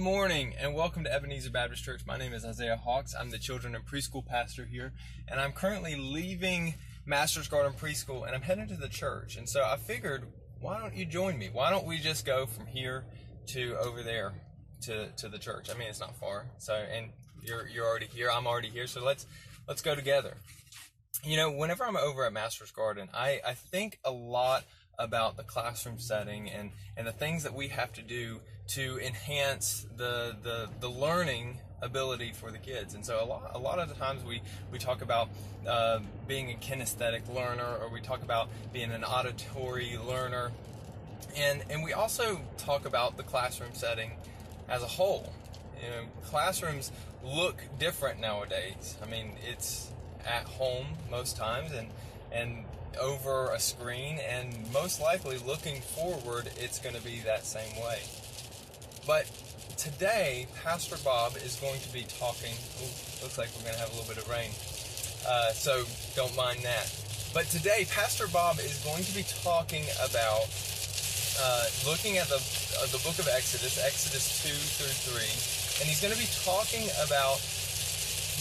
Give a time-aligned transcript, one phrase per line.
[0.00, 2.06] Morning and welcome to Ebenezer Baptist Church.
[2.06, 3.14] My name is Isaiah Hawks.
[3.14, 4.94] I'm the children and preschool pastor here,
[5.28, 6.72] and I'm currently leaving
[7.04, 9.36] Master's Garden Preschool and I'm heading to the church.
[9.36, 10.24] And so I figured,
[10.58, 11.50] why don't you join me?
[11.52, 13.04] Why don't we just go from here
[13.48, 14.32] to over there
[14.84, 15.68] to, to the church?
[15.70, 16.46] I mean, it's not far.
[16.56, 17.10] So, and
[17.42, 18.30] you're you're already here.
[18.32, 18.86] I'm already here.
[18.86, 19.26] So let's
[19.68, 20.34] let's go together.
[21.24, 24.64] You know, whenever I'm over at Master's Garden, I I think a lot
[25.00, 28.40] about the classroom setting and, and the things that we have to do
[28.70, 32.94] to enhance the, the, the learning ability for the kids.
[32.94, 35.28] And so a lot, a lot of the times we, we talk about
[35.66, 40.52] uh, being a kinesthetic learner or we talk about being an auditory learner.
[41.36, 44.12] And, and we also talk about the classroom setting
[44.68, 45.32] as a whole.
[45.82, 46.92] You know, classrooms
[47.24, 48.96] look different nowadays.
[49.02, 49.90] I mean, it's
[50.24, 51.88] at home most times and,
[52.30, 52.64] and
[53.00, 58.00] over a screen, and most likely looking forward, it's going to be that same way.
[59.10, 59.26] But
[59.74, 62.54] today, Pastor Bob is going to be talking.
[62.78, 64.54] Ooh, looks like we're going to have a little bit of rain,
[65.26, 65.82] uh, so
[66.14, 66.86] don't mind that.
[67.34, 70.46] But today, Pastor Bob is going to be talking about
[71.42, 75.34] uh, looking at the uh, the book of Exodus, Exodus two through three,
[75.82, 77.42] and he's going to be talking about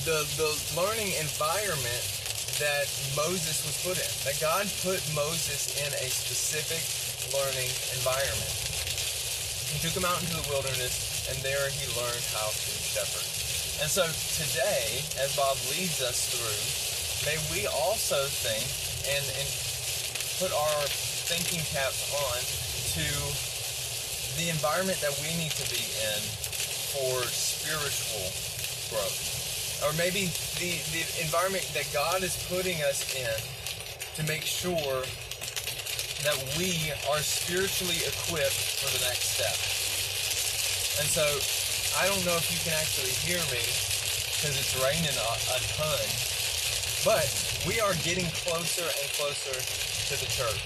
[0.06, 2.06] the the learning environment
[2.62, 2.86] that
[3.18, 4.12] Moses was put in.
[4.22, 6.86] That God put Moses in a specific
[7.34, 8.69] learning environment.
[9.72, 13.28] He took him out into the wilderness, and there he learned how to shepherd.
[13.82, 14.04] And so
[14.36, 18.66] today, as Bob leads us through, may we also think
[19.08, 19.48] and, and
[20.42, 20.82] put our
[21.30, 22.40] thinking caps on
[22.98, 23.08] to
[24.42, 26.20] the environment that we need to be in
[26.92, 28.28] for spiritual
[28.90, 29.40] growth
[29.84, 30.28] or maybe
[30.60, 33.38] the, the environment that God is putting us in
[34.20, 35.04] to make sure
[36.24, 39.56] that we are spiritually equipped for the next step.
[41.00, 41.24] And so
[41.96, 43.64] I don't know if you can actually hear me
[44.36, 46.06] because it's raining a, a ton,
[47.08, 47.28] but
[47.64, 50.60] we are getting closer and closer to the church.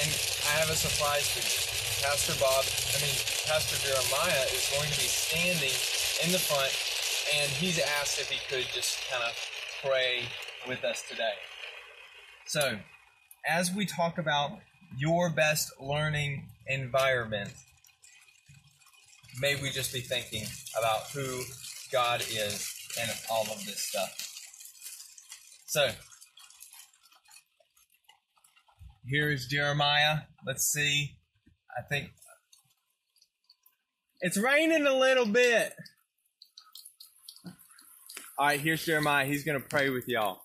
[0.00, 0.08] And
[0.48, 1.56] I have a surprise for you.
[2.04, 5.76] Pastor Bob, I mean, Pastor Jeremiah is going to be standing
[6.24, 6.72] in the front
[7.40, 9.32] and he's asked if he could just kind of
[9.84, 10.24] pray
[10.68, 11.38] with us today.
[12.46, 12.76] So,
[13.46, 14.58] as we talk about
[14.96, 17.52] your best learning environment,
[19.40, 20.44] may we just be thinking
[20.78, 21.42] about who
[21.90, 24.28] God is and all of this stuff.
[25.66, 25.90] So,
[29.06, 30.20] here is Jeremiah.
[30.46, 31.16] Let's see.
[31.76, 32.10] I think
[34.20, 35.72] it's raining a little bit.
[38.38, 39.26] All right, here's Jeremiah.
[39.26, 40.42] He's going to pray with y'all.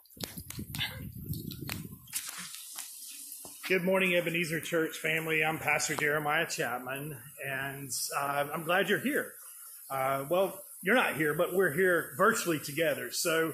[3.68, 5.44] Good morning, Ebenezer Church family.
[5.44, 9.34] I'm Pastor Jeremiah Chapman, and uh, I'm glad you're here.
[9.90, 13.12] Uh, well, you're not here, but we're here virtually together.
[13.12, 13.52] So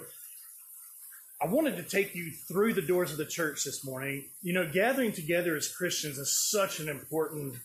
[1.42, 4.30] I wanted to take you through the doors of the church this morning.
[4.44, 7.56] You know, gathering together as Christians is such an important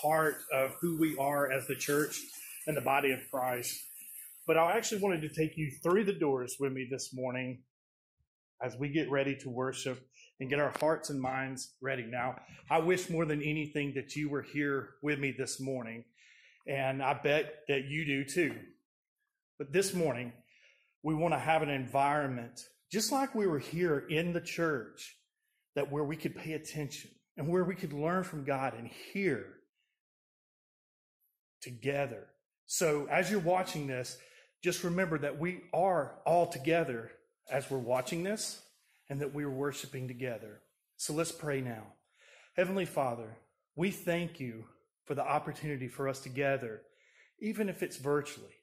[0.00, 2.20] part of who we are as the church
[2.68, 3.76] and the body of Christ.
[4.46, 7.64] But I actually wanted to take you through the doors with me this morning
[8.62, 10.00] as we get ready to worship
[10.40, 12.04] and get our hearts and minds ready.
[12.04, 12.36] Now,
[12.70, 16.04] I wish more than anything that you were here with me this morning,
[16.66, 18.54] and I bet that you do too.
[19.58, 20.32] But this morning,
[21.02, 22.60] we want to have an environment,
[22.92, 25.16] just like we were here in the church,
[25.74, 29.46] that where we could pay attention and where we could learn from God and hear
[31.62, 32.26] together.
[32.66, 34.18] So as you're watching this,
[34.62, 37.10] just remember that we are all together
[37.50, 38.60] as we're watching this
[39.08, 40.60] and that we are worshiping together.
[40.96, 41.84] So let's pray now.
[42.56, 43.36] Heavenly Father,
[43.74, 44.64] we thank you
[45.04, 46.82] for the opportunity for us to gather,
[47.38, 48.54] even if it's virtually.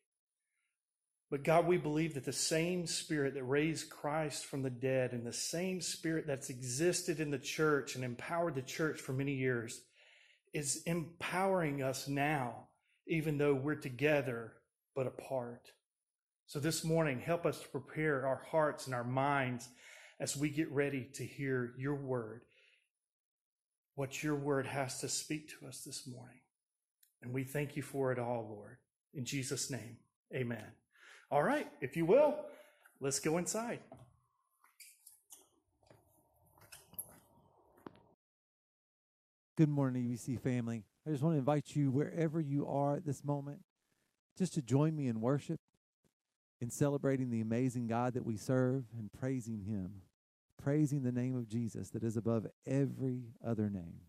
[1.30, 5.26] But God, we believe that the same spirit that raised Christ from the dead and
[5.26, 9.82] the same spirit that's existed in the church and empowered the church for many years
[10.54, 12.68] is empowering us now,
[13.08, 14.54] even though we're together
[14.96, 15.72] but apart.
[16.46, 19.70] So this morning, help us to prepare our hearts and our minds
[20.20, 22.42] as we get ready to hear your word,
[23.96, 26.40] what your word has to speak to us this morning.
[27.22, 28.78] And we thank you for it all, Lord.
[29.14, 29.98] In Jesus' name,
[30.34, 30.66] amen.
[31.32, 32.36] All right, if you will,
[33.00, 33.80] let's go inside.
[39.56, 40.84] Good morning, EBC family.
[41.06, 43.60] I just want to invite you, wherever you are at this moment,
[44.38, 45.60] just to join me in worship
[46.64, 49.96] in celebrating the amazing God that we serve and praising Him,
[50.58, 54.00] praising the name of Jesus that is above every other name.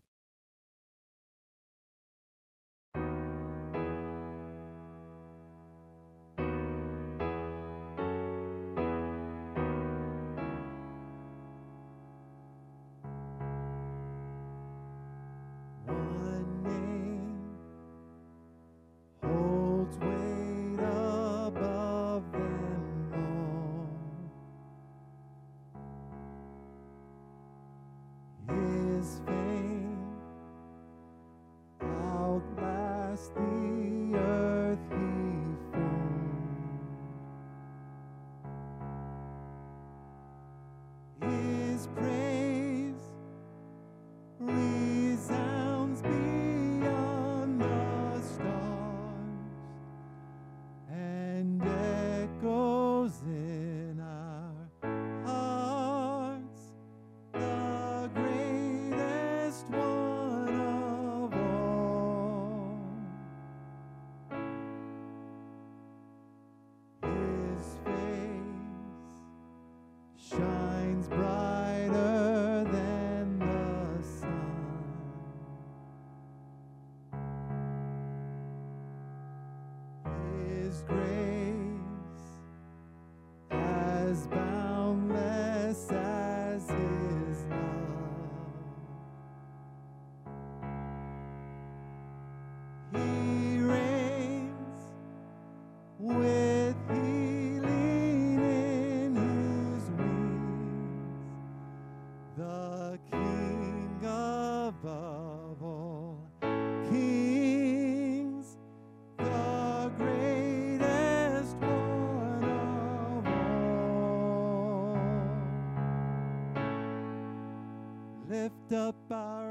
[118.71, 119.44] Up our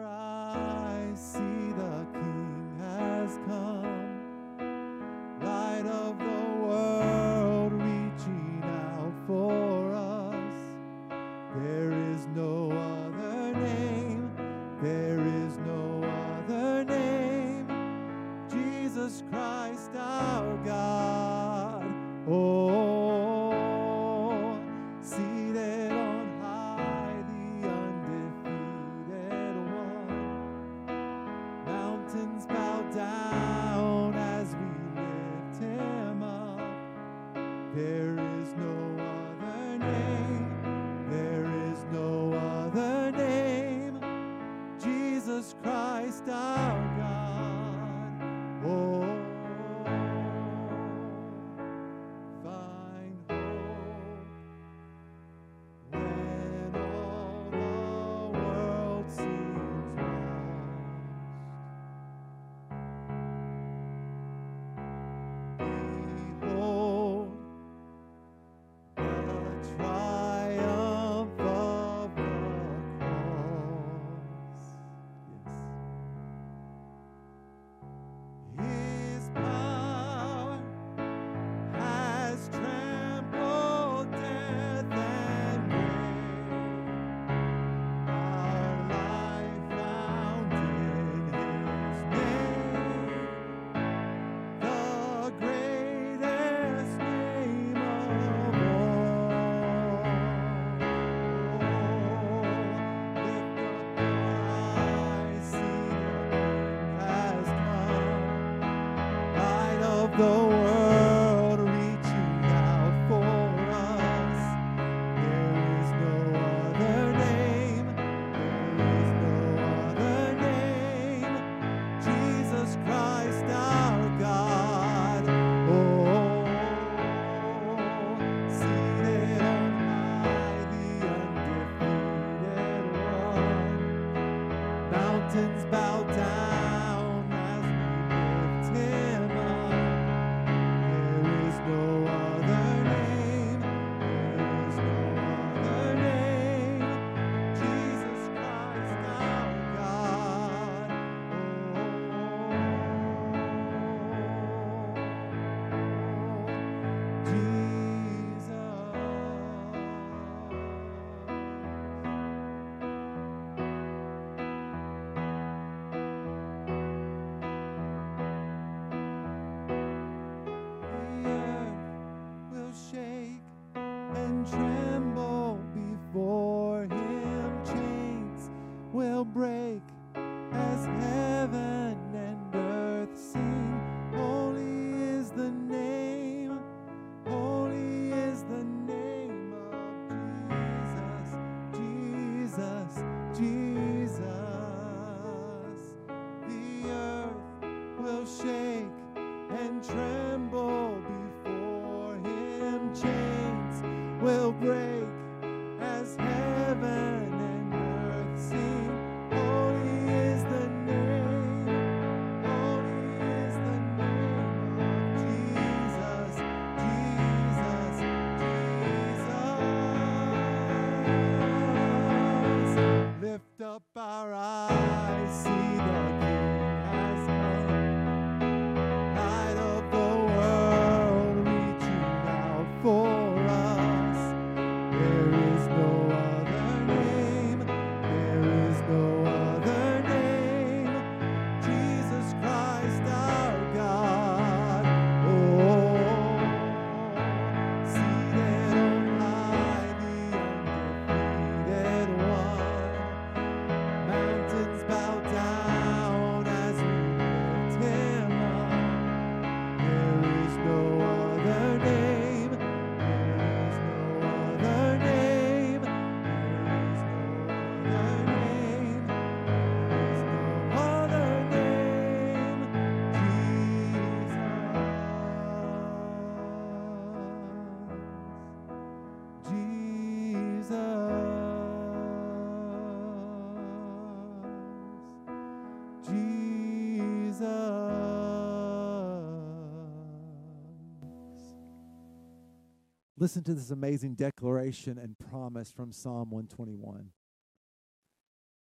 [293.24, 297.08] Listen to this amazing declaration and promise from Psalm 121.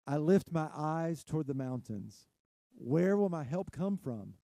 [0.06, 2.26] I lift my eyes toward the mountains.
[2.76, 4.34] Where will my help come from?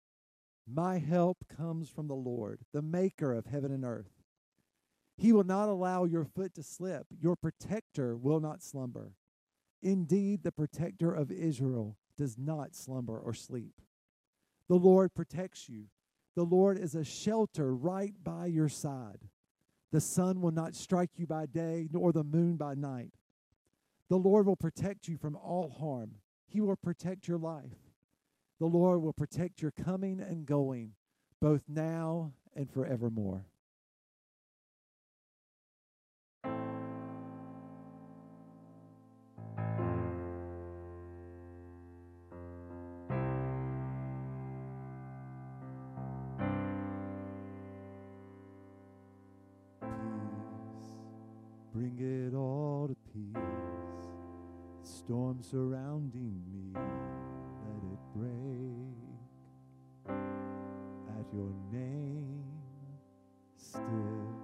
[0.66, 4.22] My help comes from the Lord, the maker of heaven and earth.
[5.18, 7.04] He will not allow your foot to slip.
[7.20, 9.12] Your protector will not slumber.
[9.82, 13.82] Indeed, the protector of Israel does not slumber or sleep.
[14.66, 15.88] The Lord protects you.
[16.36, 19.28] The Lord is a shelter right by your side.
[19.92, 23.12] The sun will not strike you by day, nor the moon by night.
[24.08, 26.16] The Lord will protect you from all harm.
[26.46, 27.76] He will protect your life.
[28.58, 30.92] The Lord will protect your coming and going,
[31.40, 33.46] both now and forevermore.
[51.80, 53.40] Bring it all to peace.
[54.82, 58.98] Storm surrounding me, let it break.
[61.18, 62.44] At your name,
[63.56, 64.34] still,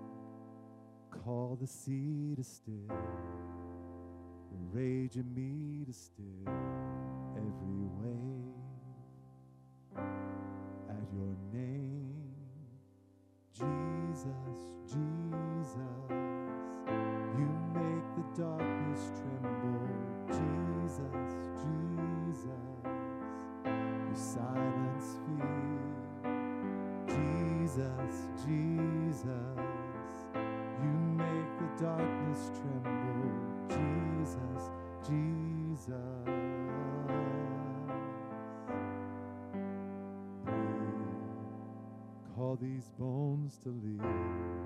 [1.11, 6.49] call the sea to still, the rage in me to still
[7.37, 8.55] every wave.
[10.89, 12.33] At your name,
[13.53, 14.25] Jesus,
[14.87, 16.06] Jesus.
[27.77, 28.17] Jesus,
[28.47, 29.27] Jesus.
[30.83, 33.37] You make the darkness tremble,
[33.69, 34.71] Jesus,
[35.07, 35.93] Jesus.
[42.35, 44.57] Call these bones to live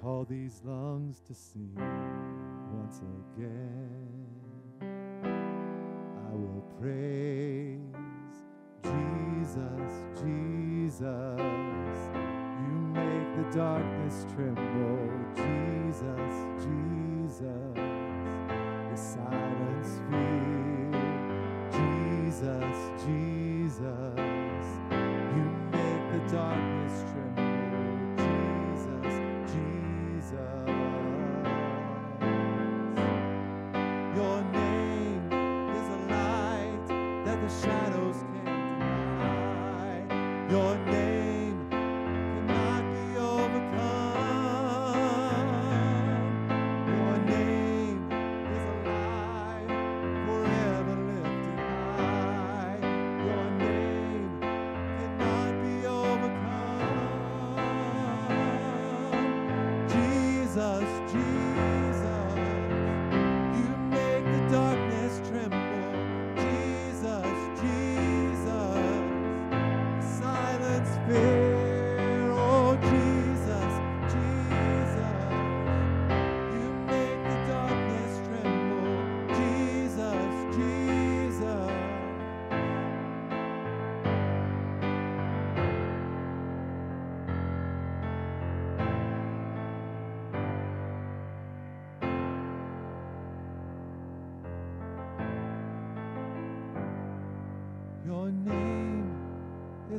[0.00, 1.74] call these lungs to sing
[2.72, 3.02] once
[3.36, 4.26] again.
[4.80, 8.09] I will praise
[9.50, 11.00] Jesus, Jesus.
[11.02, 16.99] You make the darkness tremble, Jesus, Jesus.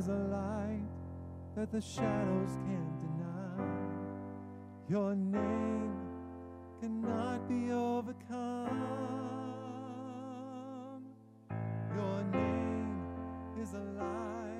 [0.02, 0.82] Is a light
[1.54, 3.64] that the shadows can't deny.
[4.88, 5.94] Your name
[6.80, 8.80] cannot be overcome.
[11.94, 13.04] Your name
[13.60, 14.51] is alive, forever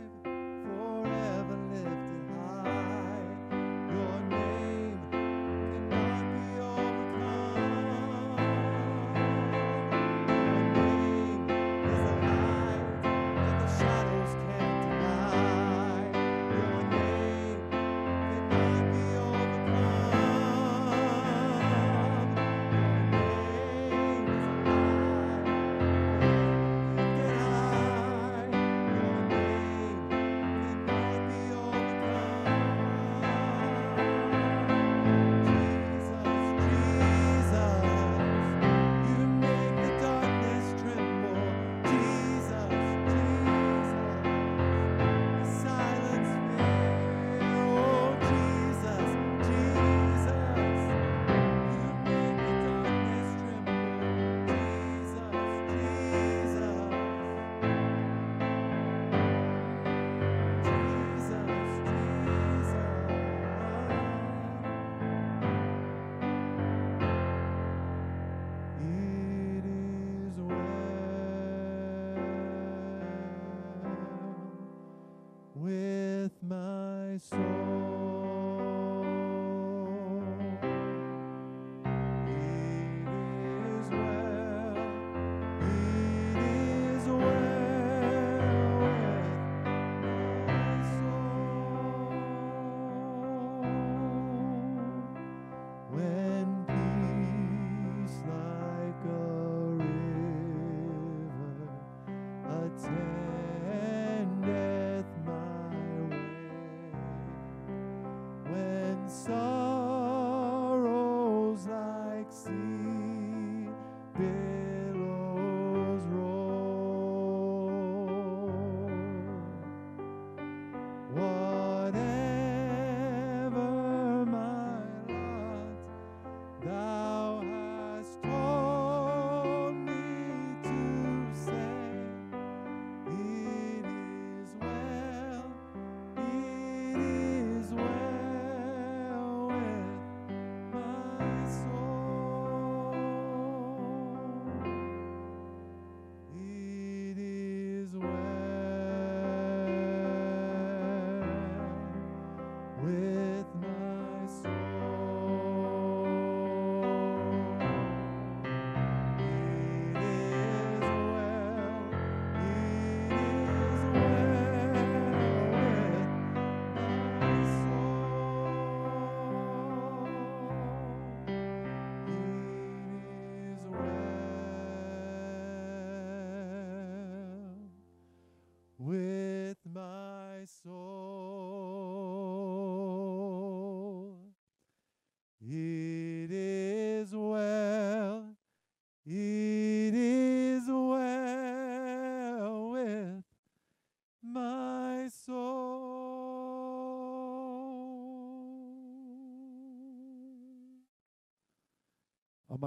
[112.32, 112.61] Thanks.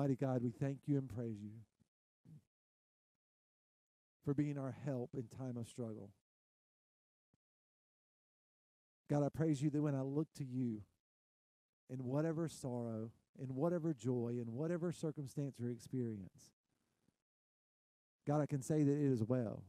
[0.06, 1.50] Almighty God, we thank you and praise you
[4.24, 6.12] for being our help in time of struggle.
[9.10, 10.84] God, I praise you that when I look to you
[11.90, 13.10] in whatever sorrow,
[13.42, 16.52] in whatever joy, in whatever circumstance or experience,
[18.28, 19.64] God, I can say that it is well.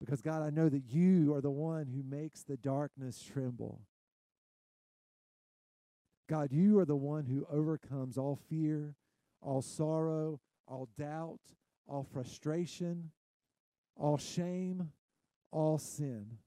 [0.00, 3.80] Because, God, I know that you are the one who makes the darkness tremble.
[6.28, 8.94] God, you are the one who overcomes all fear,
[9.40, 11.40] all sorrow, all doubt,
[11.86, 13.10] all frustration,
[13.96, 14.90] all shame,
[15.50, 16.38] all sin.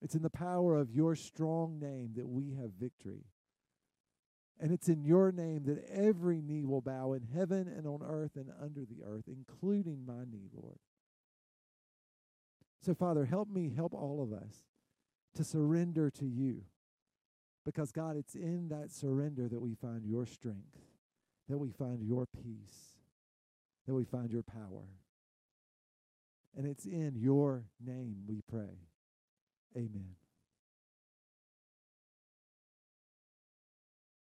[0.00, 3.24] It's in the power of your strong name that we have victory.
[4.60, 8.36] And it's in your name that every knee will bow in heaven and on earth
[8.36, 10.78] and under the earth, including my knee, Lord.
[12.82, 14.64] So, Father, help me, help all of us
[15.34, 16.62] to surrender to you.
[17.64, 20.76] Because, God, it's in that surrender that we find your strength,
[21.48, 22.98] that we find your peace,
[23.86, 24.84] that we find your power.
[26.56, 28.78] And it's in your name we pray.
[29.76, 30.14] Amen.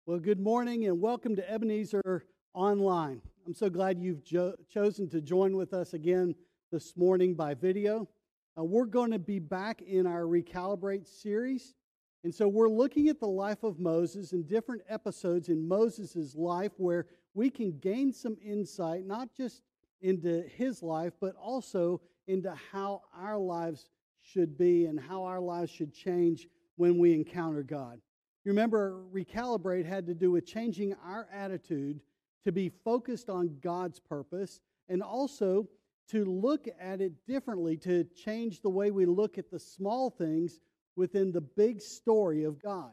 [0.07, 3.21] Well, good morning and welcome to Ebenezer Online.
[3.45, 6.33] I'm so glad you've jo- chosen to join with us again
[6.71, 8.09] this morning by video.
[8.57, 11.75] Uh, we're going to be back in our Recalibrate series.
[12.23, 16.73] And so we're looking at the life of Moses and different episodes in Moses' life
[16.77, 19.61] where we can gain some insight, not just
[20.01, 23.89] into his life, but also into how our lives
[24.21, 28.01] should be and how our lives should change when we encounter God.
[28.45, 32.01] Remember, recalibrate had to do with changing our attitude
[32.43, 35.67] to be focused on God's purpose and also
[36.09, 40.59] to look at it differently, to change the way we look at the small things
[40.95, 42.91] within the big story of God.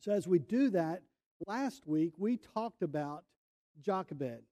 [0.00, 1.02] So, as we do that,
[1.46, 3.24] last week we talked about
[3.80, 4.42] Jochebed.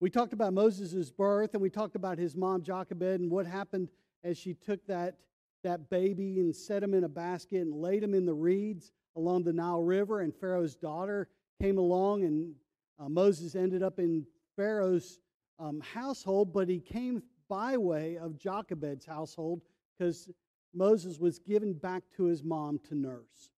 [0.00, 3.88] We talked about Moses' birth and we talked about his mom, Jochebed, and what happened
[4.24, 5.16] as she took that,
[5.62, 9.44] that baby and set him in a basket and laid him in the reeds along
[9.44, 10.20] the Nile River.
[10.20, 11.28] And Pharaoh's daughter
[11.60, 12.54] came along, and
[12.98, 15.18] uh, Moses ended up in Pharaoh's
[15.58, 19.60] um, household, but he came by way of Jochebed's household
[19.98, 20.30] because
[20.74, 23.50] Moses was given back to his mom to nurse.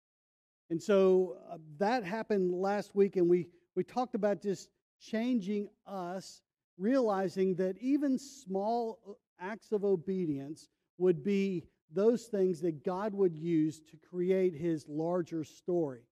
[0.70, 4.70] And so uh, that happened last week, and we, we talked about just
[5.02, 6.42] changing us,
[6.78, 13.36] realizing that even small uh, acts of obedience would be those things that God would
[13.36, 16.04] use to create his larger story.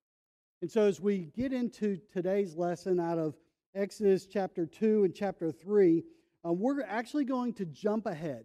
[0.61, 3.37] And so, as we get into today's lesson out of
[3.75, 6.03] Exodus chapter 2 and chapter 3,
[6.45, 8.43] uh, we're actually going to jump ahead.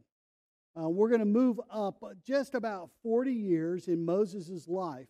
[0.76, 5.06] Uh, we're going to move up just about 40 years in Moses' life.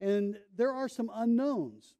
[0.00, 1.94] And there are some unknowns.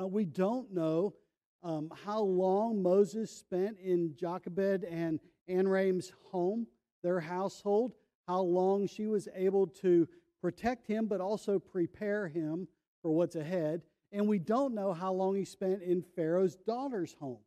[0.00, 1.14] Uh, we don't know
[1.62, 6.66] um, how long Moses spent in Jochebed and Amram's home,
[7.02, 7.92] their household,
[8.26, 10.08] how long she was able to
[10.40, 12.66] protect him, but also prepare him
[13.02, 13.82] for what's ahead.
[14.12, 17.40] And we don't know how long he spent in Pharaoh's daughter's home,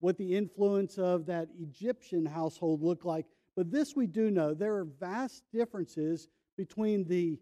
[0.00, 3.26] what the influence of that Egyptian household looked like.
[3.56, 7.38] But this we do know there are vast differences between the,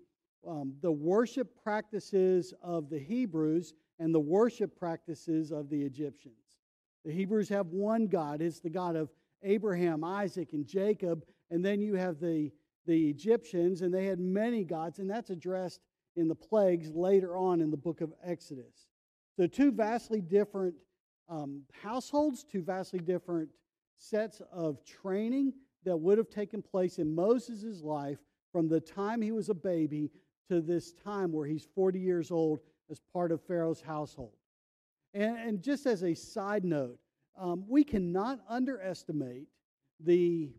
[0.47, 6.59] um, the worship practices of the Hebrews and the worship practices of the Egyptians.
[7.05, 9.11] The Hebrews have one God, it's the God of
[9.43, 11.25] Abraham, Isaac, and Jacob.
[11.51, 12.51] And then you have the,
[12.87, 15.81] the Egyptians, and they had many gods, and that's addressed
[16.17, 18.89] in the plagues later on in the book of Exodus.
[19.37, 20.75] So, two vastly different
[21.29, 23.49] um, households, two vastly different
[23.99, 25.53] sets of training
[25.85, 28.19] that would have taken place in Moses' life
[28.53, 30.11] from the time he was a baby
[30.49, 32.61] to this time where he's 40 years old
[32.91, 34.33] as part of Pharaoh's household.
[35.15, 36.99] And, and just as a side note,
[37.39, 39.47] um, we cannot underestimate
[40.01, 40.51] the,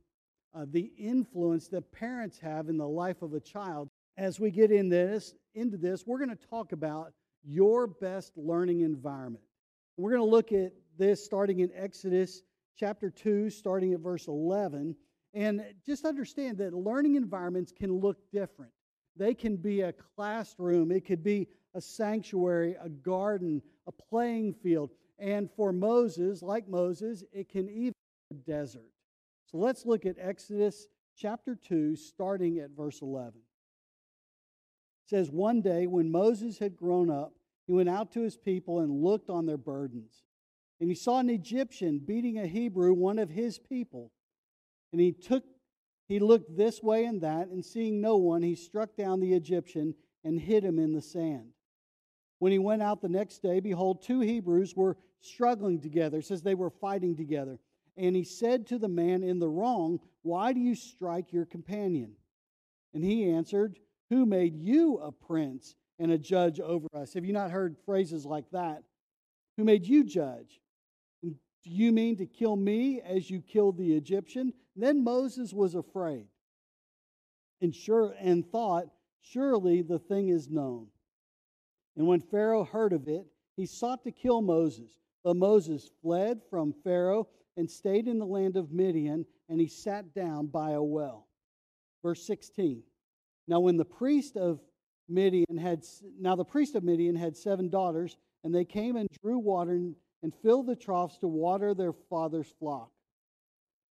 [0.54, 3.90] uh, the influence that parents have in the life of a child.
[4.18, 8.82] As we get in this, into this, we're going to talk about your best learning
[8.82, 9.44] environment.
[9.98, 12.44] We're going to look at this starting in Exodus
[12.78, 14.96] chapter 2, starting at verse 11.
[15.34, 18.72] And just understand that learning environments can look different.
[19.16, 24.92] They can be a classroom, it could be a sanctuary, a garden, a playing field.
[25.20, 27.94] And for Moses, like Moses, it can even
[28.30, 28.90] be a desert.
[29.46, 30.88] So let's look at Exodus
[31.18, 33.34] chapter 2, starting at verse 11.
[33.36, 37.34] It says, One day when Moses had grown up,
[37.68, 40.24] he went out to his people and looked on their burdens.
[40.80, 44.12] And he saw an Egyptian beating a Hebrew, one of his people.
[44.92, 45.44] And he took
[46.10, 49.94] he looked this way and that, and seeing no one, he struck down the Egyptian
[50.24, 51.52] and hid him in the sand.
[52.40, 56.18] When he went out the next day, behold, two Hebrews were struggling together.
[56.18, 57.60] It says they were fighting together.
[57.96, 62.14] And he said to the man in the wrong, Why do you strike your companion?
[62.94, 63.78] And he answered,
[64.10, 67.14] Who made you a prince and a judge over us?
[67.14, 68.84] Have you not heard phrases like that?
[69.58, 70.60] Who made you judge?
[71.64, 74.54] Do you mean to kill me as you killed the Egyptian?
[74.76, 76.28] Then Moses was afraid
[77.62, 78.86] and sure and thought,
[79.22, 80.88] Surely the thing is known.
[81.98, 84.98] And when Pharaoh heard of it, he sought to kill Moses.
[85.24, 90.14] But Moses fled from Pharaoh and stayed in the land of Midian, and he sat
[90.14, 91.28] down by a well.
[92.02, 92.82] Verse 16.
[93.48, 94.62] Now when the priest of
[95.10, 95.84] Midian had
[96.20, 100.34] now the priest of Midian had seven daughters, and they came and drew water and
[100.34, 102.92] filled the troughs to water their father's flock.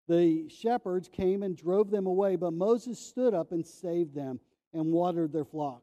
[0.08, 4.40] The shepherds came and drove them away, but Moses stood up and saved them
[4.72, 5.82] and watered their flock.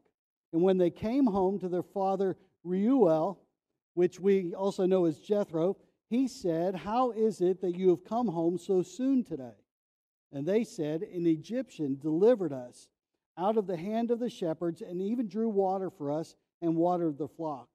[0.52, 3.38] And when they came home to their father Reuel,
[3.94, 5.76] which we also know as Jethro,
[6.08, 9.56] he said, How is it that you have come home so soon today?
[10.32, 12.88] And they said, An Egyptian delivered us
[13.38, 17.18] out of the hand of the shepherds and even drew water for us and watered
[17.18, 17.68] the flock.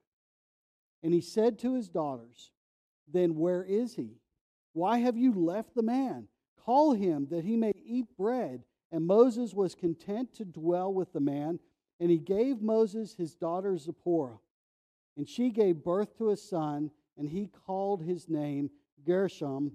[1.04, 2.52] And he said to his daughters,
[3.12, 4.18] Then where is he?
[4.74, 6.28] Why have you left the man?
[6.66, 8.64] Call him that he may eat bread.
[8.92, 11.60] And Moses was content to dwell with the man
[12.02, 14.40] and he gave Moses his daughter Zipporah.
[15.16, 18.72] And she gave birth to a son, and he called his name
[19.06, 19.74] Gershom,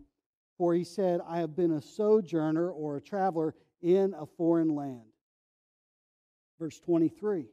[0.59, 5.07] for he said, I have been a sojourner or a traveler in a foreign land.
[6.59, 7.47] Verse 23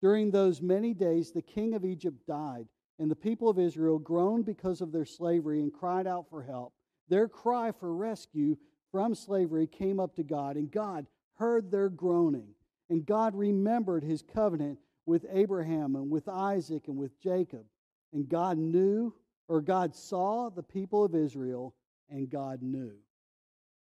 [0.00, 4.44] During those many days, the king of Egypt died, and the people of Israel groaned
[4.44, 6.72] because of their slavery and cried out for help.
[7.08, 8.56] Their cry for rescue
[8.90, 12.48] from slavery came up to God, and God heard their groaning.
[12.88, 17.64] And God remembered his covenant with Abraham and with Isaac and with Jacob.
[18.12, 19.12] And God knew,
[19.48, 21.74] or God saw the people of Israel,
[22.08, 22.92] and God knew.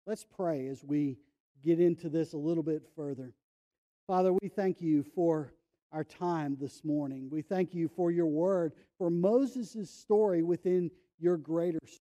[0.06, 1.18] Let's pray as we
[1.64, 3.32] get into this a little bit further.
[4.06, 5.52] Father, we thank you for
[5.92, 7.28] our time this morning.
[7.30, 12.00] We thank you for your word, for Moses' story within your greater story.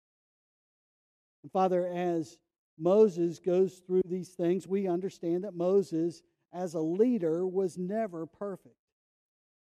[1.44, 2.38] And Father, as
[2.80, 8.76] Moses goes through these things, we understand that Moses as a leader was never perfect.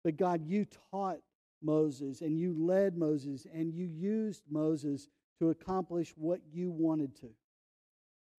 [0.04, 1.20] But God, you taught
[1.62, 5.08] Moses and you led Moses and you used Moses
[5.40, 7.30] to accomplish what you wanted to.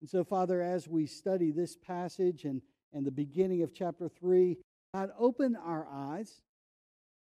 [0.01, 2.61] And so, Father, as we study this passage and,
[2.93, 4.57] and the beginning of chapter 3,
[4.95, 6.41] God, open our eyes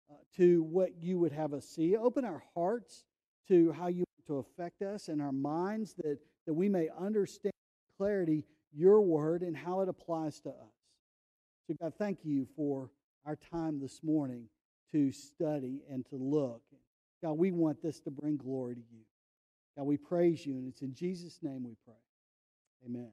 [0.09, 1.97] uh, to what you would have us see.
[1.97, 3.03] Open our hearts
[3.49, 7.51] to how you want to affect us and our minds that, that we may understand
[7.97, 10.77] clarity your word and how it applies to us.
[11.67, 12.89] So, God, thank you for
[13.25, 14.45] our time this morning
[14.93, 16.61] to study and to look.
[17.21, 19.03] God, we want this to bring glory to you.
[19.75, 21.95] God, we praise you, and it's in Jesus' name we pray.
[22.85, 23.11] Amen.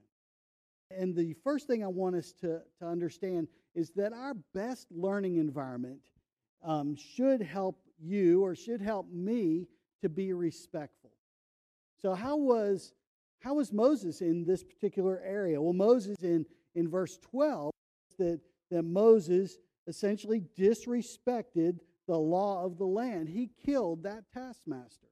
[0.97, 5.37] And the first thing I want us to, to understand is that our best learning
[5.37, 5.99] environment
[6.63, 9.67] um, should help you or should help me
[10.03, 11.11] to be respectful.
[12.01, 12.93] So, how was,
[13.41, 15.61] how was Moses in this particular area?
[15.61, 17.73] Well, Moses in, in verse 12
[18.19, 23.29] that, that Moses essentially disrespected the law of the land.
[23.29, 25.09] He killed that taskmaster.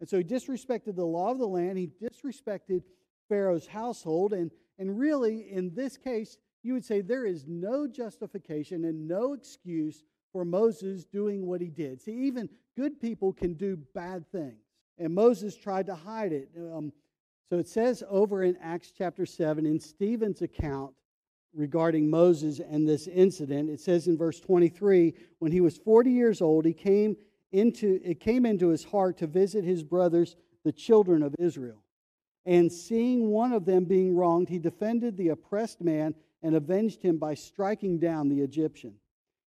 [0.00, 1.78] And so he disrespected the law of the land.
[1.78, 2.82] He disrespected
[3.28, 4.32] Pharaoh's household.
[4.32, 9.32] And, and really, in this case, you would say there is no justification and no
[9.32, 12.00] excuse for Moses doing what he did.
[12.00, 14.62] See, even good people can do bad things.
[14.98, 16.50] And Moses tried to hide it.
[16.56, 16.92] Um,
[17.48, 20.92] so it says over in Acts chapter 7, in Stephen's account,
[21.54, 23.70] regarding Moses and this incident.
[23.70, 27.16] It says in verse 23 when he was 40 years old, he came
[27.52, 31.82] into, it came into his heart to visit his brothers, the children of Israel.
[32.46, 37.18] And seeing one of them being wronged, he defended the oppressed man and avenged him
[37.18, 38.94] by striking down the Egyptian.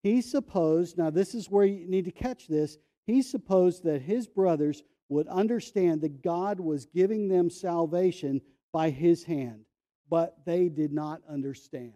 [0.02, 4.26] He supposed, now this is where you need to catch this, he supposed that his
[4.26, 8.40] brothers would understand that God was giving them salvation
[8.72, 9.64] by his hand
[10.12, 11.94] but they did not understand.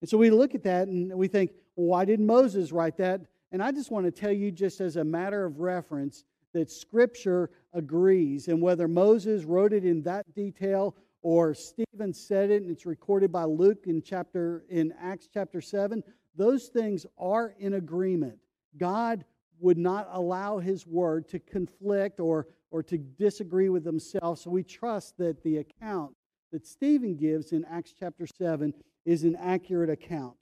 [0.00, 3.20] And so we look at that and we think, well, why did Moses write that?
[3.52, 7.50] And I just want to tell you, just as a matter of reference, that Scripture
[7.72, 8.48] agrees.
[8.48, 13.30] And whether Moses wrote it in that detail or Stephen said it and it's recorded
[13.30, 16.02] by Luke in chapter in Acts chapter 7,
[16.36, 18.38] those things are in agreement.
[18.76, 19.24] God
[19.60, 24.40] would not allow his word to conflict or, or to disagree with himself.
[24.40, 26.14] So we trust that the account
[26.50, 30.34] that Stephen gives in Acts chapter 7 is an accurate account.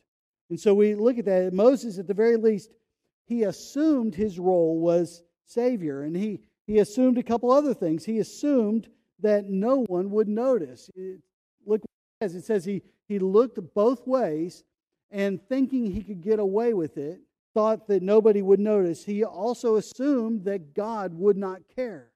[0.48, 1.52] And so we look at that.
[1.52, 2.70] Moses, at the very least,
[3.26, 6.02] he assumed his role was Savior.
[6.02, 8.04] And he, he assumed a couple other things.
[8.04, 8.88] He assumed
[9.20, 10.90] that no one would notice.
[10.94, 11.20] It,
[11.66, 11.90] look it
[12.22, 12.34] says.
[12.34, 14.64] It says he, he looked both ways
[15.10, 17.20] and thinking he could get away with it,
[17.52, 19.04] thought that nobody would notice.
[19.04, 22.12] He also assumed that God would not care,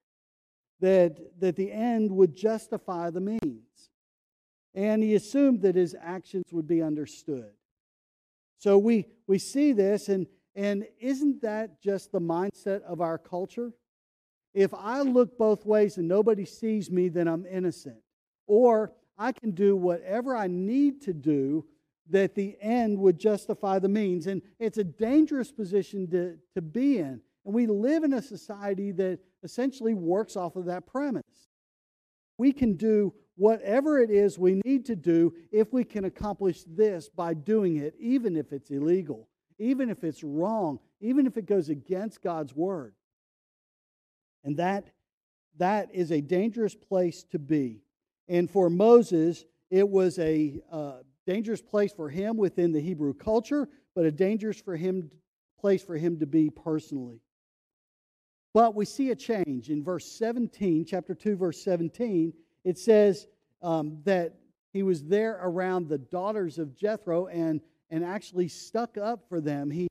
[0.79, 3.89] that, that the end would justify the means.
[4.73, 7.51] And he assumed that his actions would be understood.
[8.57, 13.73] So we, we see this, and, and isn't that just the mindset of our culture?
[14.53, 17.97] If I look both ways and nobody sees me, then I'm innocent.
[18.47, 21.65] Or I can do whatever I need to do
[22.09, 24.27] that the end would justify the means.
[24.27, 27.19] And it's a dangerous position to, to be in.
[27.43, 31.49] And we live in a society that essentially works off of that premise.
[32.37, 37.09] We can do whatever it is we need to do if we can accomplish this
[37.09, 41.69] by doing it, even if it's illegal, even if it's wrong, even if it goes
[41.69, 42.93] against God's word.
[44.43, 44.91] And that,
[45.57, 47.81] that is a dangerous place to be.
[48.27, 53.67] And for Moses, it was a uh, dangerous place for him within the Hebrew culture,
[53.95, 55.09] but a dangerous for him
[55.59, 57.21] place for him to be personally.
[58.53, 62.33] But we see a change in verse 17, chapter 2, verse 17.
[62.63, 63.27] It says
[63.61, 64.35] um, that
[64.71, 67.61] he was there around the daughters of Jethro and,
[67.95, 69.71] and actually stuck up for them.
[69.71, 69.87] He,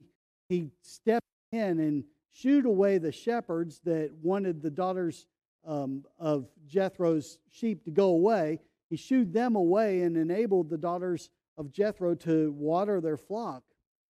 [0.48, 5.26] he stepped in and shooed away the shepherds that wanted the daughters
[5.66, 8.60] um, of Jethro's sheep to go away
[8.94, 13.64] he shooed them away and enabled the daughters of Jethro to water their flock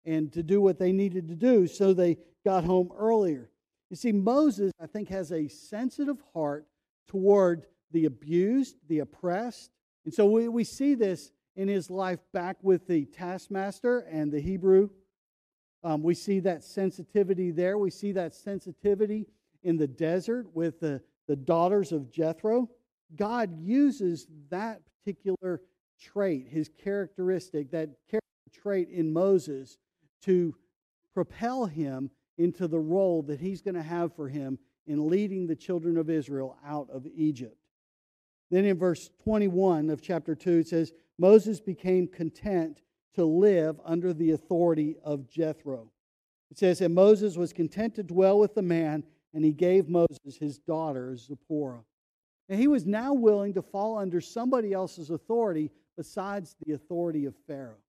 [0.04, 3.50] and to do what they needed to do so they got home earlier.
[3.90, 6.66] You see, Moses, I think, has a sensitive heart
[7.08, 9.72] toward the abused, the oppressed.
[10.04, 14.40] And so we, we see this in his life back with the taskmaster and the
[14.40, 14.90] Hebrew.
[15.82, 17.76] Um, we see that sensitivity there.
[17.78, 19.26] We see that sensitivity
[19.64, 22.70] in the desert with the, the daughters of Jethro.
[23.16, 25.60] God uses that particular
[26.00, 29.78] trait, his characteristic, that character trait in Moses
[30.22, 30.54] to
[31.12, 35.56] propel him into the role that he's going to have for him in leading the
[35.56, 37.56] children of Israel out of Egypt.
[38.48, 42.82] Then in verse 21 of chapter 2, it says, Moses became content
[43.14, 45.90] to live under the authority of Jethro.
[46.50, 49.04] It says, And Moses was content to dwell with the man,
[49.34, 51.84] and he gave Moses his daughter Zipporah.
[52.48, 57.34] And he was now willing to fall under somebody else's authority besides the authority of
[57.46, 57.82] Pharaoh.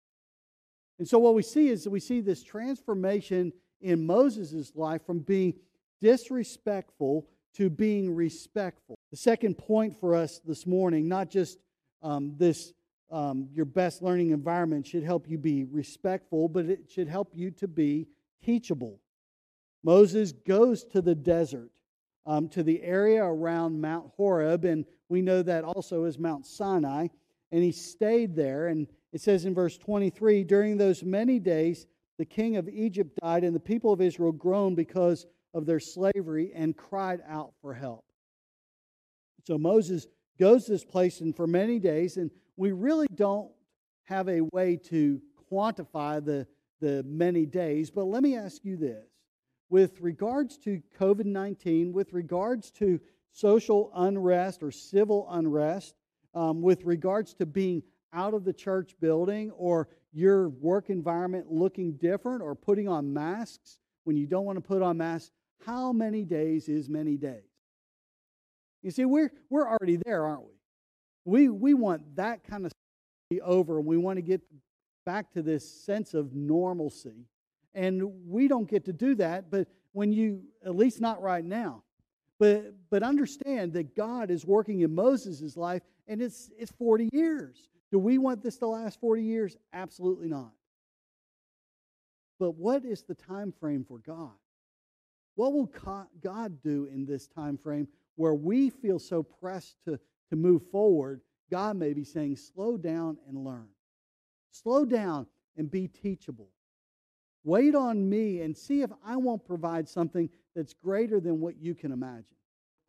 [0.98, 5.54] And so what we see is we see this transformation in Moses' life from being
[6.02, 8.98] disrespectful to being respectful.
[9.12, 11.60] The second point for us this morning, not just
[12.02, 12.74] um, this,
[13.12, 17.52] um, your best learning environment should help you be respectful, but it should help you
[17.52, 18.08] to be
[18.44, 19.00] teachable.
[19.84, 21.72] Moses goes to the desert
[22.26, 27.08] um, to the area around Mount Horeb, and we know that also as Mount Sinai.
[27.52, 28.68] And he stayed there.
[28.68, 31.88] And it says in verse 23 During those many days,
[32.20, 36.52] the king of Egypt died, and the people of Israel groaned because of their slavery
[36.54, 38.06] and cried out for help.
[39.48, 43.50] So Moses goes to this place, and for many days, and we really don't
[44.04, 46.46] have a way to quantify the,
[46.82, 49.08] the many days, but let me ask you this
[49.70, 53.00] with regards to COVID 19, with regards to
[53.32, 55.96] social unrest or civil unrest,
[56.36, 61.94] um, with regards to being out of the church building or your work environment looking
[61.94, 65.32] different or putting on masks when you don't want to put on masks,
[65.66, 67.44] how many days is many days?
[68.82, 70.59] You see, we're, we're already there, aren't we?
[71.30, 72.72] We, we want that kind of
[73.30, 74.42] be over and we want to get
[75.06, 77.28] back to this sense of normalcy
[77.74, 81.84] and we don't get to do that, but when you, at least not right now.
[82.40, 87.70] But, but understand that God is working in Moses' life, and it's, it's 40 years.
[87.92, 89.58] Do we want this to last 40 years?
[89.74, 90.52] Absolutely not.
[92.40, 94.32] But what is the time frame for God?
[95.36, 95.72] What will
[96.22, 100.00] God do in this time frame where we feel so pressed to,
[100.30, 101.22] to move forward?
[101.50, 103.68] God may be saying, slow down and learn.
[104.52, 105.28] Slow down
[105.58, 106.50] and be teachable.
[107.44, 111.74] Wait on me and see if I won't provide something that's greater than what you
[111.74, 112.36] can imagine.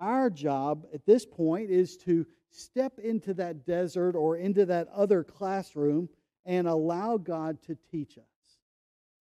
[0.01, 5.23] Our job at this point is to step into that desert or into that other
[5.23, 6.09] classroom
[6.45, 8.25] and allow God to teach us.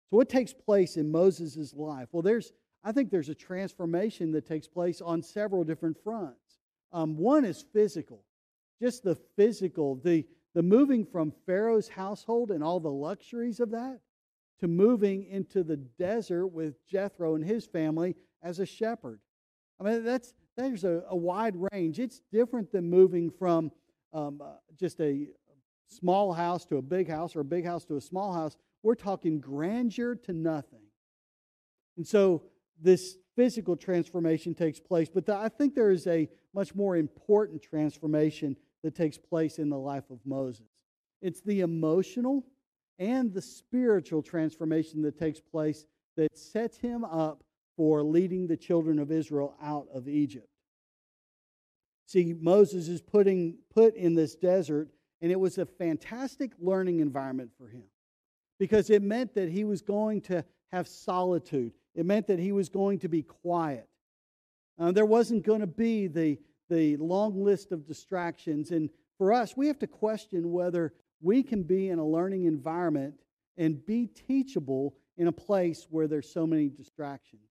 [0.10, 2.10] So, what takes place in Moses' life?
[2.12, 2.52] Well, there's,
[2.84, 6.60] I think there's a transformation that takes place on several different fronts.
[6.94, 8.24] Um, one is physical,
[8.82, 10.26] just the physical, the,
[10.56, 14.00] the moving from Pharaoh's household and all the luxuries of that
[14.60, 19.20] to moving into the desert with Jethro and his family as a shepherd.
[19.80, 22.00] I mean, that's there's a, a wide range.
[22.00, 23.72] It's different than moving from
[24.14, 25.28] um, uh, just a
[25.88, 28.58] small house to a big house or a big house to a small house.
[28.84, 30.82] We're talking grandeur to nothing.
[31.98, 32.44] And so
[32.82, 37.62] this physical transformation takes place, but the, I think there is a much more important
[37.62, 40.68] transformation that takes place in the life of Moses.
[41.22, 42.46] It's the emotional
[43.00, 45.86] and the spiritual transformation that takes place
[46.18, 47.44] that sets him up
[47.76, 50.48] for leading the children of Israel out of Egypt.
[52.08, 54.90] See, Moses is putting, put in this desert,
[55.22, 57.84] and it was a fantastic learning environment for him
[58.60, 61.74] because it meant that he was going to have solitude.
[61.96, 63.88] It meant that he was going to be quiet.
[64.78, 66.38] Uh, there wasn't going to be the,
[66.72, 68.72] the long list of distractions.
[68.72, 73.14] And for us, we have to question whether we can be in a learning environment
[73.58, 77.44] and be teachable in a place where there's so many distractions.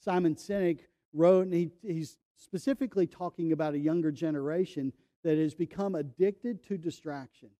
[0.00, 0.80] Simon Sinek
[1.12, 4.92] wrote, and he, he's specifically talking about a younger generation
[5.24, 7.50] that has become addicted to distraction.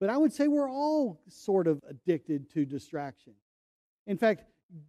[0.00, 3.34] But I would say we're all sort of addicted to distraction.
[4.06, 4.42] In fact,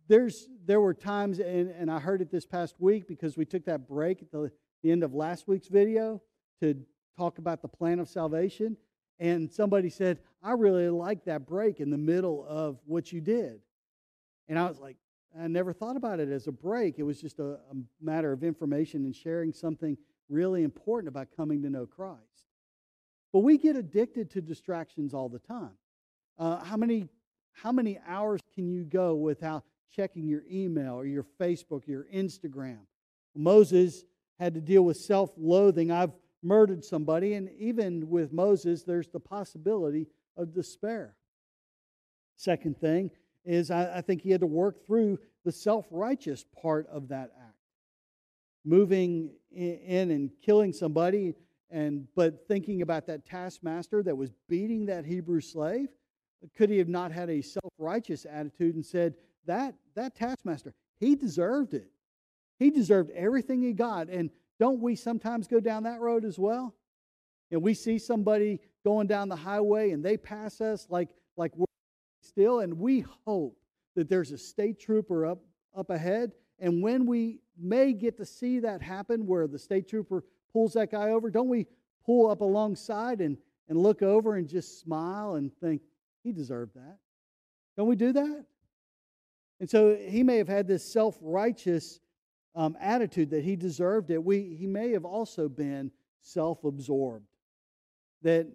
[0.07, 3.65] there's there were times, and, and I heard it this past week because we took
[3.65, 4.51] that break at the,
[4.83, 6.21] the end of last week's video
[6.61, 6.75] to
[7.17, 8.77] talk about the plan of salvation.
[9.19, 13.59] And somebody said, I really like that break in the middle of what you did.
[14.47, 14.95] And I was like,
[15.39, 16.97] I never thought about it as a break.
[16.97, 19.97] It was just a, a matter of information and sharing something
[20.29, 22.19] really important about coming to know Christ.
[23.31, 25.77] But we get addicted to distractions all the time.
[26.37, 27.09] Uh, how many
[27.51, 32.07] how many hours can you go without checking your email or your Facebook, or your
[32.13, 32.79] Instagram?
[33.35, 34.05] Moses
[34.39, 35.91] had to deal with self-loathing.
[35.91, 41.15] I've murdered somebody, and even with Moses, there's the possibility of despair.
[42.37, 43.11] Second thing
[43.43, 47.31] is I, I think he had to work through the self righteous part of that
[47.37, 47.55] act.
[48.65, 51.33] Moving in and killing somebody,
[51.69, 55.89] and but thinking about that taskmaster that was beating that Hebrew slave,
[56.55, 59.15] could he have not had a self righteous attitude and said,
[59.45, 61.89] that, that taskmaster, he deserved it.
[62.59, 64.09] He deserved everything he got.
[64.09, 64.29] And
[64.59, 66.75] don't we sometimes go down that road as well?
[67.51, 71.65] And we see somebody going down the highway and they pass us like, like we're
[72.21, 73.57] still, and we hope
[73.95, 75.39] that there's a state trooper up,
[75.75, 76.33] up ahead.
[76.59, 80.91] And when we may get to see that happen, where the state trooper pulls that
[80.91, 81.65] guy over, don't we
[82.05, 83.37] pull up alongside and,
[83.69, 85.81] and look over and just smile and think,
[86.23, 86.97] he deserved that?
[87.77, 88.45] Don't we do that?
[89.61, 91.99] And so he may have had this self righteous
[92.59, 94.21] um, attitude that he deserved it.
[94.21, 95.91] We, he may have also been
[96.21, 97.25] self absorbed,
[98.21, 98.47] that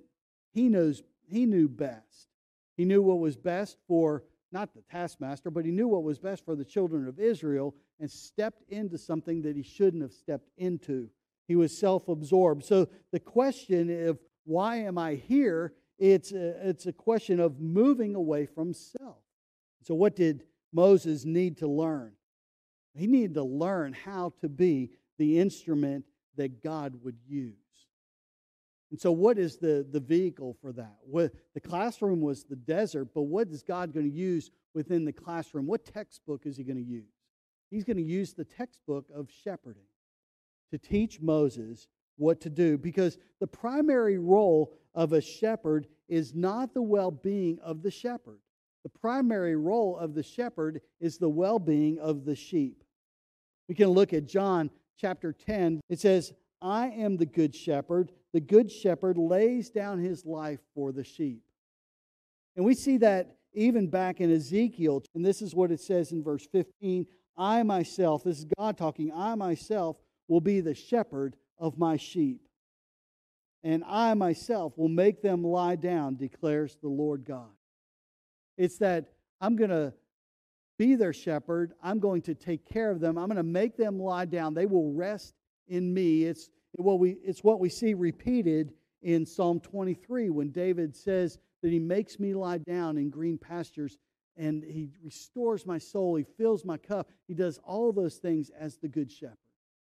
[0.53, 2.29] he, knows, he knew best.
[2.77, 6.45] He knew what was best for not the taskmaster, but he knew what was best
[6.45, 11.09] for the children of Israel and stepped into something that he shouldn't have stepped into.
[11.49, 12.63] He was self absorbed.
[12.63, 15.73] So the question of why am I here?
[15.99, 19.23] It's a, it's a question of moving away from self.
[19.83, 22.13] So, what did Moses need to learn?
[22.97, 26.05] He needed to learn how to be the instrument
[26.36, 27.55] that God would use.
[28.90, 30.99] And so, what is the, the vehicle for that?
[31.03, 35.12] What, the classroom was the desert, but what is God going to use within the
[35.12, 35.66] classroom?
[35.66, 37.11] What textbook is He going to use?
[37.70, 39.88] He's going to use the textbook of shepherding
[40.70, 46.72] to teach Moses what to do because the primary role of a shepherd is not
[46.72, 48.38] the well being of the shepherd.
[48.84, 52.84] The primary role of the shepherd is the well being of the sheep.
[53.69, 55.81] We can look at John chapter 10.
[55.89, 58.12] It says, I am the good shepherd.
[58.33, 61.43] The good shepherd lays down his life for the sheep.
[62.57, 65.03] And we see that even back in Ezekiel.
[65.15, 67.07] And this is what it says in verse 15
[67.37, 72.41] I myself, this is God talking, I myself will be the shepherd of my sheep.
[73.65, 77.51] And I myself will make them lie down, declares the Lord God.
[78.57, 79.93] It's that I'm going to
[80.79, 81.72] be their shepherd.
[81.83, 83.18] I'm going to take care of them.
[83.18, 84.55] I'm going to make them lie down.
[84.55, 85.35] They will rest
[85.68, 86.25] in me.
[86.25, 88.72] It's what we, it's what we see repeated
[89.03, 93.99] in Psalm 23 when David says that he makes me lie down in green pastures
[94.37, 96.16] and he restores my soul.
[96.16, 97.11] He fills my cup.
[97.29, 99.37] He does all those things as the good shepherd.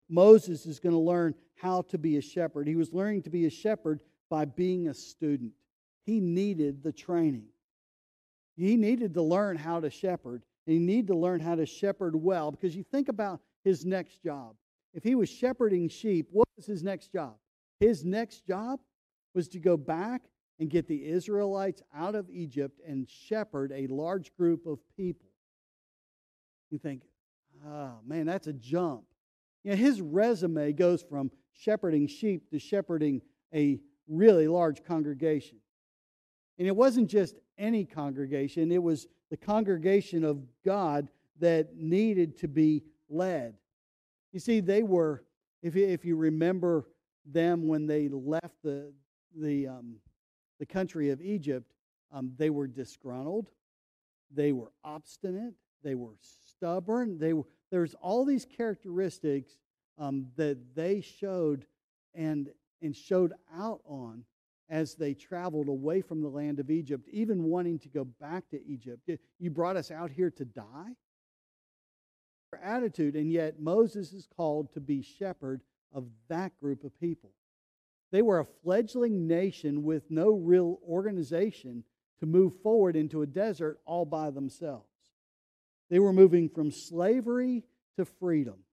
[0.09, 2.67] Moses is going to learn how to be a shepherd.
[2.67, 5.51] He was learning to be a shepherd by being a student.
[6.05, 7.45] He needed the training.
[8.55, 10.43] He needed to learn how to shepherd.
[10.70, 14.22] And he needed to learn how to shepherd well because you think about his next
[14.22, 14.53] job.
[14.93, 17.38] If he was shepherding sheep, what was his next job?
[17.80, 18.80] His next job
[19.34, 20.22] was to go back
[20.59, 25.32] and get the Israelites out of Egypt and shepherd a large group of people.
[26.70, 27.01] You think,
[27.67, 29.05] oh man, that's a jump.
[29.63, 33.24] You know, his resume goes from shepherding sheep to shepherding
[33.55, 35.57] a really large congregation.
[36.59, 41.09] And it wasn't just any congregation, it was the congregation of God
[41.39, 43.55] that needed to be led.
[44.32, 45.23] You see, they were,
[45.61, 46.86] if you, if you remember
[47.25, 48.91] them when they left the,
[49.36, 49.95] the, um,
[50.59, 51.71] the country of Egypt,
[52.11, 53.49] um, they were disgruntled,
[54.32, 55.53] they were obstinate,
[55.84, 57.17] they were stubborn.
[57.17, 59.57] They were, there's all these characteristics
[59.97, 61.65] um, that they showed
[62.13, 62.49] and,
[62.82, 64.23] and showed out on
[64.70, 68.63] as they traveled away from the land of Egypt, even wanting to go back to
[68.65, 69.09] Egypt.
[69.39, 70.95] You brought us out here to die?
[72.51, 75.61] Their Attitude, and yet Moses is called to be shepherd
[75.93, 77.32] of that group of people.
[78.11, 81.84] They were a fledgling nation with no real organization
[82.20, 84.86] to move forward into a desert all by themselves.
[85.89, 87.63] They were moving from slavery
[87.97, 88.63] to freedom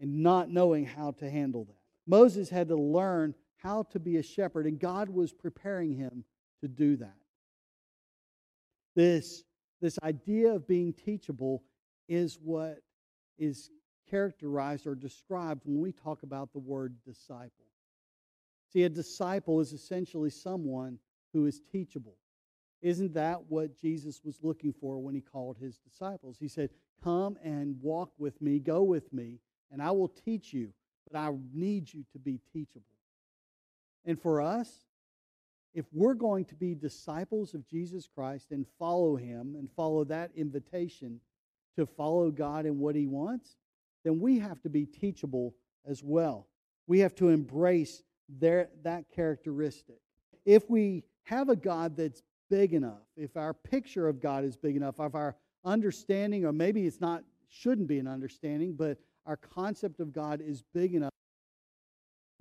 [0.00, 1.80] and not knowing how to handle that.
[2.06, 3.34] Moses had to learn
[3.66, 6.24] how to be a shepherd, and God was preparing him
[6.60, 7.16] to do that.
[8.94, 9.42] This,
[9.80, 11.64] this idea of being teachable
[12.08, 12.78] is what
[13.38, 13.70] is
[14.08, 17.66] characterized or described when we talk about the word disciple.
[18.72, 21.00] See, a disciple is essentially someone
[21.32, 22.16] who is teachable.
[22.82, 26.36] Isn't that what Jesus was looking for when he called his disciples?
[26.38, 26.70] He said,
[27.02, 29.40] Come and walk with me, go with me,
[29.72, 30.72] and I will teach you,
[31.10, 32.95] but I need you to be teachable.
[34.06, 34.86] And for us,
[35.74, 40.30] if we're going to be disciples of Jesus Christ and follow him and follow that
[40.34, 41.20] invitation
[41.76, 43.56] to follow God and what he wants,
[44.04, 45.54] then we have to be teachable
[45.84, 46.46] as well.
[46.86, 50.00] We have to embrace their, that characteristic.
[50.46, 54.76] If we have a God that's big enough, if our picture of God is big
[54.76, 60.00] enough, if our understanding, or maybe it's not, shouldn't be an understanding, but our concept
[60.00, 61.10] of God is big enough,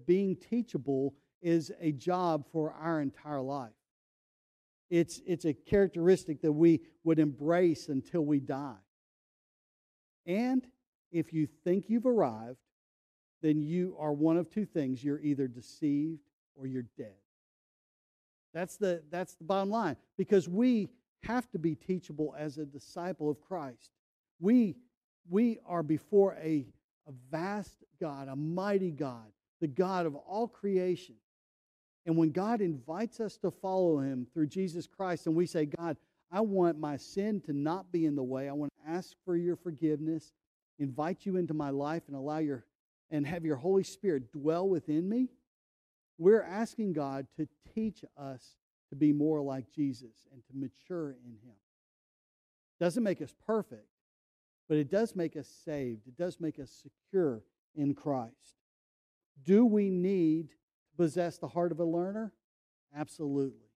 [0.06, 3.70] being teachable is a job for our entire life.
[4.90, 8.82] It's, it's a characteristic that we would embrace until we die.
[10.26, 10.66] And
[11.12, 12.58] if you think you've arrived,
[13.44, 15.04] then you are one of two things.
[15.04, 16.22] You're either deceived
[16.56, 17.14] or you're dead.
[18.52, 19.98] That's the, that's the bottom line.
[20.18, 20.90] Because we
[21.22, 23.92] have to be teachable as a disciple of Christ.
[24.40, 24.78] We,
[25.30, 26.66] we are before a,
[27.08, 29.28] a vast God, a mighty God,
[29.62, 31.16] the God of all creation.
[32.06, 35.98] And when God invites us to follow him through Jesus Christ, and we say, God,
[36.32, 38.50] I want my sin to not be in the way.
[38.50, 40.34] I want to ask for your forgiveness,
[40.80, 42.66] invite you into my life, and allow your
[43.12, 45.30] and have your Holy Spirit dwell within me.
[46.18, 48.56] We're asking God to teach us
[48.90, 51.56] to be more like Jesus and to mature in Him.
[52.80, 53.88] Doesn't make us perfect,
[54.68, 56.08] but it does make us saved.
[56.08, 57.44] It does make us secure
[57.76, 58.56] in Christ.
[59.44, 60.50] Do we need
[60.98, 62.32] possess the heart of a learner?
[62.96, 63.70] Absolutely.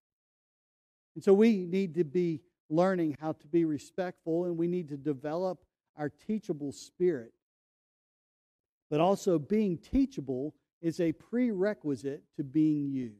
[1.15, 4.97] And so we need to be learning how to be respectful and we need to
[4.97, 5.63] develop
[5.97, 7.33] our teachable spirit.
[8.89, 13.15] But also, being teachable is a prerequisite to being used,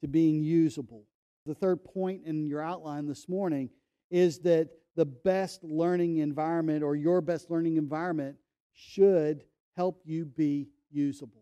[0.00, 1.04] to being usable.
[1.46, 3.70] The third point in your outline this morning
[4.10, 8.36] is that the best learning environment or your best learning environment
[8.72, 9.44] should
[9.76, 11.41] help you be usable.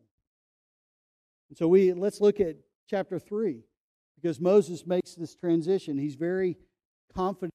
[1.51, 2.57] And so we let's look at
[2.89, 3.63] chapter 3
[4.17, 5.99] because Moses makes this transition.
[5.99, 6.57] He's very
[7.15, 7.53] confident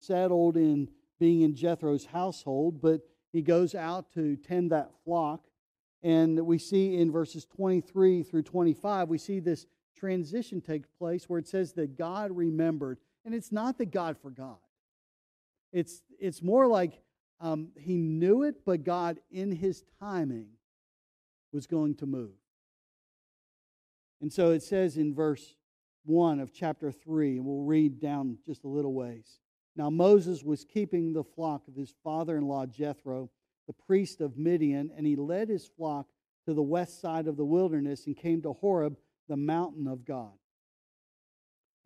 [0.00, 3.00] settled in being in Jethro's household, but
[3.32, 5.44] he goes out to tend that flock
[6.04, 9.66] and we see in verses 23 through 25, we see this
[9.96, 12.98] transition take place where it says that God remembered.
[13.24, 14.60] And it's not that God forgot,
[15.72, 17.00] it's, it's more like
[17.40, 20.50] um, he knew it, but God, in his timing,
[21.52, 22.34] was going to move.
[24.20, 25.56] And so it says in verse
[26.04, 29.38] 1 of chapter 3, and we'll read down just a little ways.
[29.76, 33.30] Now Moses was keeping the flock of his father in law Jethro
[33.66, 36.06] the priest of Midian, and he led his flock
[36.46, 38.96] to the west side of the wilderness and came to Horeb,
[39.28, 40.32] the mountain of God.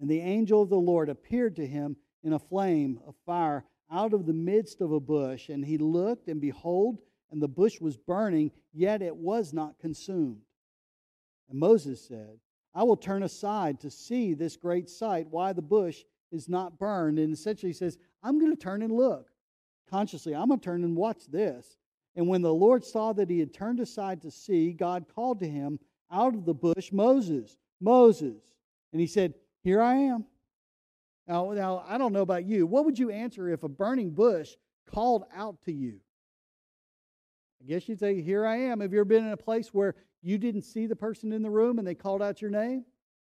[0.00, 4.12] And the angel of the Lord appeared to him in a flame of fire out
[4.12, 5.48] of the midst of a bush.
[5.48, 6.98] And he looked, and behold,
[7.30, 10.42] and the bush was burning, yet it was not consumed.
[11.48, 12.38] And Moses said,
[12.74, 17.18] I will turn aside to see this great sight, why the bush is not burned.
[17.18, 19.28] And essentially he says, I'm going to turn and look
[19.90, 21.78] consciously, I'm going to turn and watch this.
[22.16, 25.48] And when the Lord saw that he had turned aside to see, God called to
[25.48, 25.78] him
[26.10, 28.42] out of the bush, Moses, Moses.
[28.92, 30.24] And he said, Here I am.
[31.26, 32.66] Now, now, I don't know about you.
[32.66, 34.54] What would you answer if a burning bush
[34.90, 36.00] called out to you?
[37.60, 38.80] I guess you'd say, Here I am.
[38.80, 41.50] Have you ever been in a place where you didn't see the person in the
[41.50, 42.84] room and they called out your name?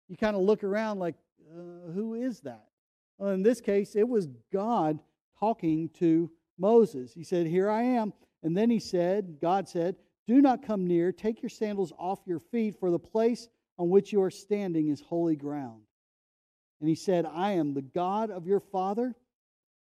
[0.08, 1.16] You kind of look around like,
[1.52, 2.66] uh, Who is that?
[3.18, 5.00] Well, in this case, it was God
[5.40, 7.14] talking to Moses.
[7.14, 8.14] He said, Here I am.
[8.44, 9.96] And then he said, God said,
[10.28, 11.12] Do not come near.
[11.12, 15.02] Take your sandals off your feet, for the place on which you are standing is
[15.02, 15.82] holy ground.
[16.80, 19.16] And he said, I am the God of your father,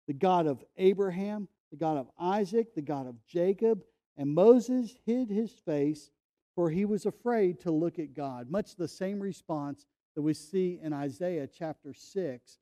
[0.07, 3.83] the God of Abraham, the God of Isaac, the God of Jacob.
[4.17, 6.09] And Moses hid his face,
[6.57, 8.49] for he was afraid to look at God.
[8.49, 9.85] Much the same response
[10.15, 12.57] that we see in Isaiah chapter 6,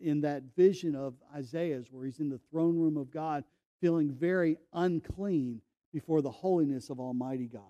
[0.00, 3.42] in that vision of Isaiah's, where he's in the throne room of God,
[3.80, 5.60] feeling very unclean
[5.92, 7.62] before the holiness of Almighty God.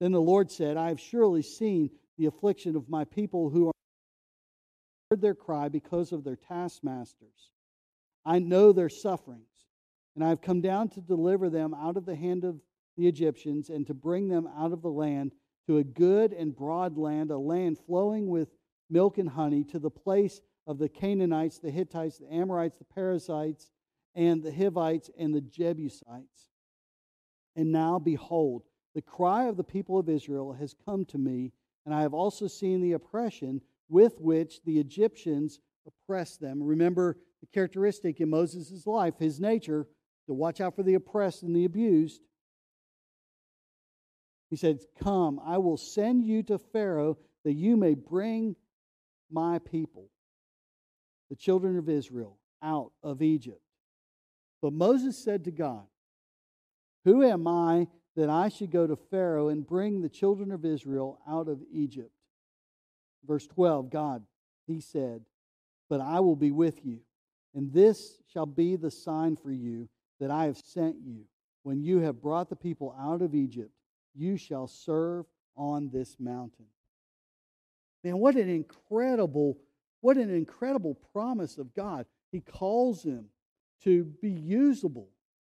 [0.00, 1.88] Then the Lord said, I have surely seen
[2.18, 3.72] the affliction of my people who are
[5.12, 7.52] heard their cry because of their taskmasters.
[8.24, 9.46] I know their sufferings,
[10.16, 12.58] and I have come down to deliver them out of the hand of
[12.96, 15.32] the Egyptians and to bring them out of the land
[15.66, 18.48] to a good and broad land, a land flowing with
[18.88, 23.70] milk and honey, to the place of the Canaanites, the Hittites, the Amorites, the Perizzites,
[24.14, 26.50] and the Hivites and the Jebusites.
[27.54, 28.62] And now, behold,
[28.94, 31.52] the cry of the people of Israel has come to me,
[31.84, 36.62] and I have also seen the oppression with which the Egyptians oppressed them.
[36.62, 39.86] Remember the characteristic in Moses' life, his nature,
[40.26, 42.22] to watch out for the oppressed and the abused.
[44.50, 48.56] He said, Come, I will send you to Pharaoh that you may bring
[49.30, 50.10] my people,
[51.30, 53.60] the children of Israel, out of Egypt.
[54.62, 55.86] But Moses said to God,
[57.04, 61.18] Who am I that I should go to Pharaoh and bring the children of Israel
[61.28, 62.10] out of Egypt?
[63.26, 64.24] Verse 12 God,
[64.66, 65.22] he said,
[65.88, 67.00] But I will be with you,
[67.54, 69.88] and this shall be the sign for you
[70.20, 71.24] that I have sent you.
[71.62, 73.72] When you have brought the people out of Egypt,
[74.16, 76.66] you shall serve on this mountain.
[78.04, 79.58] Man, what an incredible,
[80.00, 82.06] what an incredible promise of God.
[82.30, 83.26] He calls him
[83.82, 85.08] to be usable,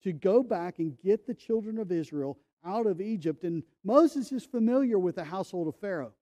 [0.03, 3.43] to go back and get the children of Israel out of Egypt.
[3.43, 6.13] And Moses is familiar with the household of Pharaoh.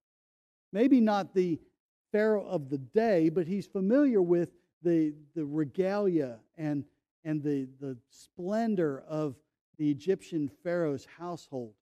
[0.74, 1.60] Maybe not the
[2.12, 4.50] Pharaoh of the day, but he's familiar with
[4.84, 6.84] the, the regalia and,
[7.24, 9.36] and the, the splendor of
[9.78, 11.74] the Egyptian Pharaoh's household.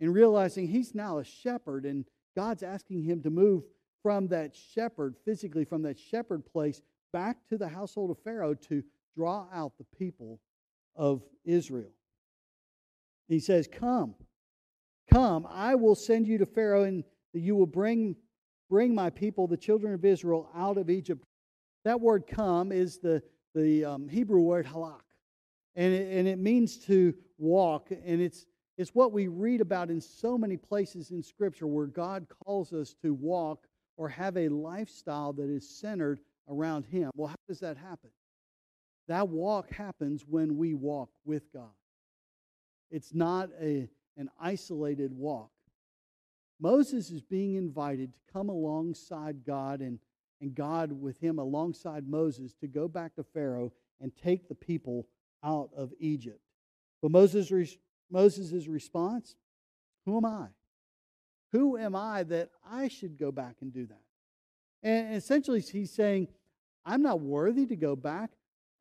[0.00, 3.64] And realizing he's now a shepherd, and God's asking him to move
[4.02, 6.80] from that shepherd, physically from that shepherd place,
[7.12, 8.82] back to the household of Pharaoh to
[9.16, 10.40] draw out the people
[10.96, 11.92] of Israel.
[13.28, 14.14] He says, Come,
[15.12, 18.16] come, I will send you to Pharaoh, and you will bring,
[18.68, 21.24] bring my people, the children of Israel, out of Egypt.
[21.84, 23.22] That word come is the,
[23.54, 25.02] the um, Hebrew word halak,
[25.76, 28.46] and it, and it means to walk, and it's,
[28.80, 32.94] it's what we read about in so many places in Scripture where God calls us
[33.02, 33.66] to walk
[33.98, 36.18] or have a lifestyle that is centered
[36.48, 37.10] around Him.
[37.14, 38.08] Well, how does that happen?
[39.06, 41.74] That walk happens when we walk with God.
[42.90, 45.50] It's not a, an isolated walk.
[46.58, 49.98] Moses is being invited to come alongside God and,
[50.40, 55.06] and God with him alongside Moses to go back to Pharaoh and take the people
[55.44, 56.40] out of Egypt.
[57.02, 57.76] But Moses'
[58.10, 59.36] Moses' response
[60.04, 60.48] Who am I?
[61.52, 64.02] Who am I that I should go back and do that?
[64.82, 66.28] And essentially, he's saying,
[66.84, 68.30] I'm not worthy to go back.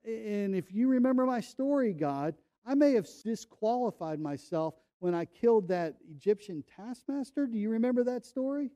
[0.05, 5.67] And if you remember my story, God, I may have disqualified myself when I killed
[5.69, 7.47] that Egyptian taskmaster.
[7.47, 8.71] Do you remember that story?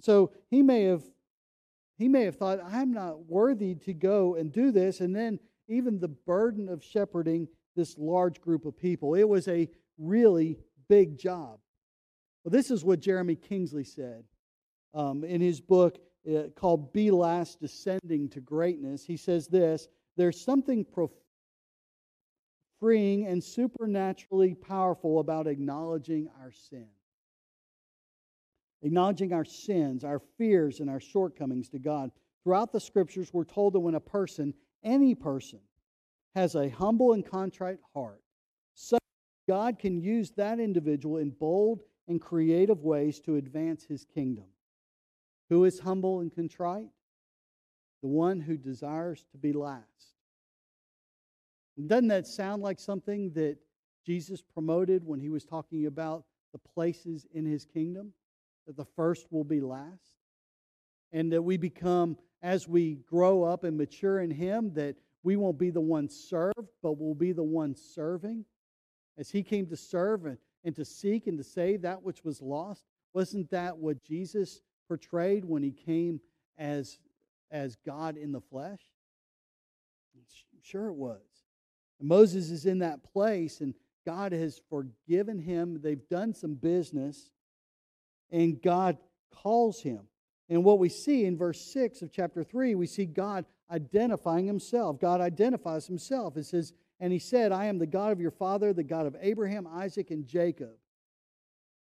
[0.00, 1.02] So he may have
[1.98, 5.00] he may have thought, I'm not worthy to go and do this.
[5.00, 7.46] And then even the burden of shepherding
[7.76, 9.14] this large group of people.
[9.14, 9.68] It was a
[9.98, 10.58] really
[10.88, 11.58] big job.
[12.44, 14.24] Well, this is what Jeremy Kingsley said
[14.94, 15.98] um, in his book
[16.28, 20.86] uh, called Be Last Descending to Greatness, he says this There's something
[22.78, 26.86] freeing and supernaturally powerful about acknowledging our sin.
[28.82, 32.10] Acknowledging our sins, our fears, and our shortcomings to God.
[32.42, 34.52] Throughout the scriptures, we're told that when a person,
[34.82, 35.60] any person,
[36.34, 38.22] has a humble and contrite heart,
[38.74, 38.98] so
[39.48, 44.46] God can use that individual in bold and creative ways to advance his kingdom.
[45.50, 46.88] Who is humble and contrite?
[48.02, 49.84] The one who desires to be last.
[51.86, 53.56] Doesn't that sound like something that
[54.04, 58.12] Jesus promoted when he was talking about the places in his kingdom?
[58.66, 60.12] That the first will be last?
[61.12, 65.58] and that we become, as we grow up and mature in Him, that we won't
[65.58, 68.44] be the one served, but we'll be the one serving.
[69.18, 72.40] As He came to serve and, and to seek and to save that which was
[72.40, 76.20] lost, wasn't that what Jesus portrayed when He came
[76.58, 76.98] as,
[77.50, 78.80] as God in the flesh?
[80.62, 81.20] Sure, it was.
[82.00, 85.80] Moses is in that place, and God has forgiven him.
[85.80, 87.30] They've done some business,
[88.30, 88.98] and God
[89.30, 90.00] calls him.
[90.52, 95.00] And what we see in verse 6 of chapter 3, we see God identifying himself.
[95.00, 96.36] God identifies himself.
[96.36, 99.16] It says, And he said, I am the God of your father, the God of
[99.18, 100.74] Abraham, Isaac, and Jacob.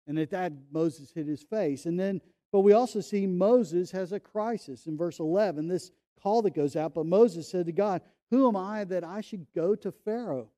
[0.07, 1.87] And at that, Moses hid his face.
[1.87, 2.21] And then,
[2.53, 5.91] but we also see Moses has a crisis in verse 11, this
[6.23, 6.95] call that goes out.
[6.95, 10.49] But Moses said to God, Who am I that I should go to Pharaoh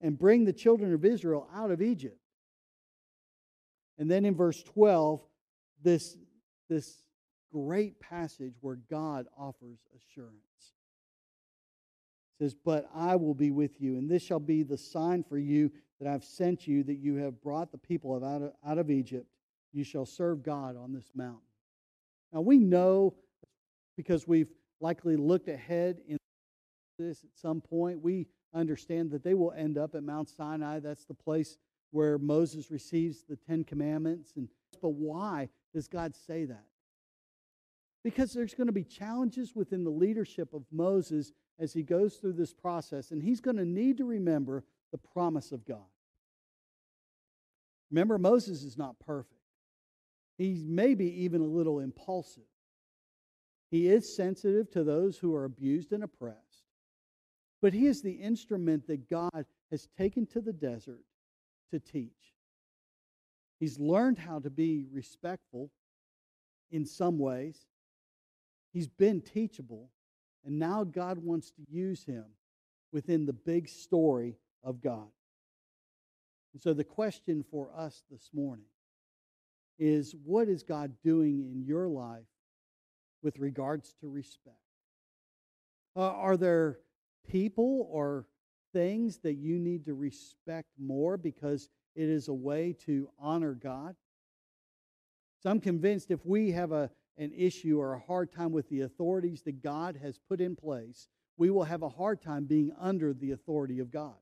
[0.00, 2.18] and bring the children of Israel out of Egypt?
[3.98, 5.20] And then in verse 12,
[5.80, 6.16] this,
[6.68, 7.02] this
[7.52, 10.34] great passage where God offers assurance.
[12.38, 15.38] It says, But I will be with you, and this shall be the sign for
[15.38, 18.78] you that I've sent you, that you have brought the people of out, of out
[18.78, 19.26] of Egypt.
[19.72, 21.40] You shall serve God on this mountain.
[22.32, 23.14] Now we know,
[23.96, 24.50] because we've
[24.80, 26.18] likely looked ahead in
[26.98, 30.80] this at some point, we understand that they will end up at Mount Sinai.
[30.80, 31.56] That's the place
[31.90, 34.32] where Moses receives the Ten Commandments.
[34.36, 34.48] And
[34.82, 36.64] but why does God say that?
[38.04, 42.34] Because there's going to be challenges within the leadership of Moses as he goes through
[42.34, 45.78] this process, and he's going to need to remember the promise of God.
[47.90, 49.34] Remember, Moses is not perfect.
[50.36, 52.44] He's maybe even a little impulsive.
[53.70, 56.64] He is sensitive to those who are abused and oppressed.
[57.60, 61.02] But he is the instrument that God has taken to the desert
[61.72, 62.37] to teach.
[63.58, 65.70] He's learned how to be respectful
[66.70, 67.66] in some ways.
[68.72, 69.90] He's been teachable.
[70.44, 72.24] And now God wants to use him
[72.92, 75.08] within the big story of God.
[76.52, 78.66] And so the question for us this morning
[79.78, 82.24] is what is God doing in your life
[83.22, 84.56] with regards to respect?
[85.96, 86.78] Uh, are there
[87.28, 88.26] people or
[88.72, 91.68] things that you need to respect more because
[91.98, 93.96] it is a way to honor God?
[95.42, 98.82] So I'm convinced if we have a, an issue or a hard time with the
[98.82, 103.12] authorities that God has put in place, we will have a hard time being under
[103.12, 104.14] the authority of God.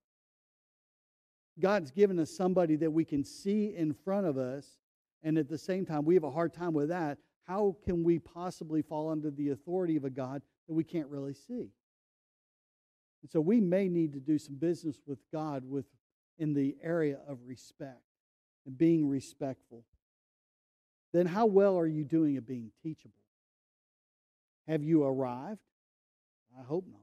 [1.58, 4.78] God's given us somebody that we can see in front of us,
[5.22, 7.18] and at the same time, we have a hard time with that.
[7.44, 11.34] How can we possibly fall under the authority of a God that we can't really
[11.34, 11.70] see?
[13.22, 15.86] And so we may need to do some business with God with
[16.38, 18.02] in the area of respect
[18.66, 19.84] and being respectful.
[21.12, 23.14] Then how well are you doing at being teachable?
[24.68, 25.60] Have you arrived?
[26.58, 27.00] I hope not.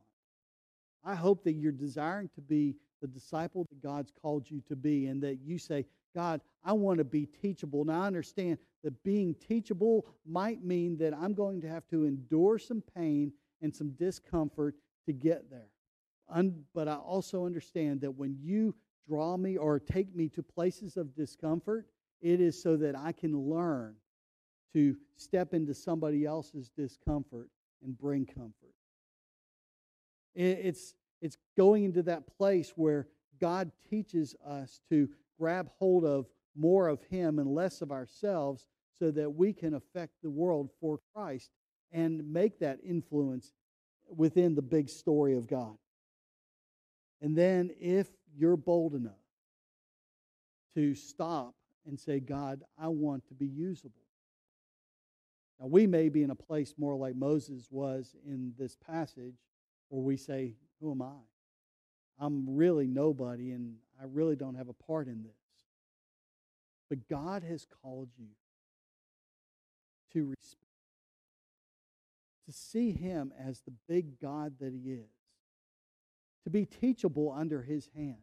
[1.06, 5.08] I hope that you're desiring to be the disciple that God's called you to be
[5.08, 7.84] and that you say, God, I want to be teachable.
[7.84, 12.58] Now, I understand that being teachable might mean that I'm going to have to endure
[12.58, 14.76] some pain and some discomfort
[15.06, 15.70] to get there.
[16.74, 18.76] but I also understand that when you
[19.08, 21.88] draw me or take me to places of discomfort,
[22.22, 23.96] it is so that I can learn
[24.74, 27.50] to step into somebody else's discomfort
[27.84, 28.74] and bring comfort.
[30.36, 33.08] It's, it's going into that place where
[33.40, 38.66] God teaches us to grab hold of more of Him and less of ourselves
[39.00, 41.52] so that we can affect the world for Christ
[41.92, 43.54] and make that influence
[44.10, 45.76] within the big story of God.
[47.22, 48.08] And then, if
[48.38, 49.14] you're bold enough
[50.76, 51.54] to stop
[51.86, 53.94] and say, God, I want to be usable.
[55.60, 59.36] Now, we may be in a place more like Moses was in this passage
[59.90, 61.20] where we say, Who am I?
[62.20, 65.32] I'm really nobody and I really don't have a part in this.
[66.90, 68.28] But God has called you
[70.14, 70.60] to respect,
[72.46, 75.10] to see Him as the big God that He is,
[76.44, 78.18] to be teachable under His hand,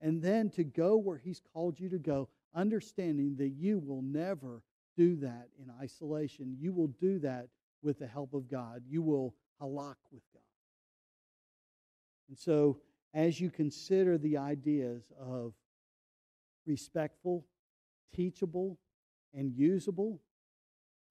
[0.00, 4.62] and then to go where He's called you to go, understanding that you will never
[4.96, 6.56] do that in isolation.
[6.58, 7.48] You will do that
[7.82, 8.82] with the help of God.
[8.88, 10.42] You will halak with God.
[12.28, 12.78] And so,
[13.14, 15.52] as you consider the ideas of
[16.66, 17.44] respectful,
[18.14, 18.78] teachable,
[19.34, 20.20] and usable,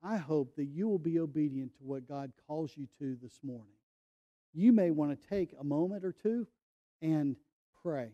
[0.03, 3.80] I hope that you will be obedient to what God calls you to this morning.
[4.53, 6.47] You may want to take a moment or two
[7.01, 7.35] and
[7.81, 8.11] pray.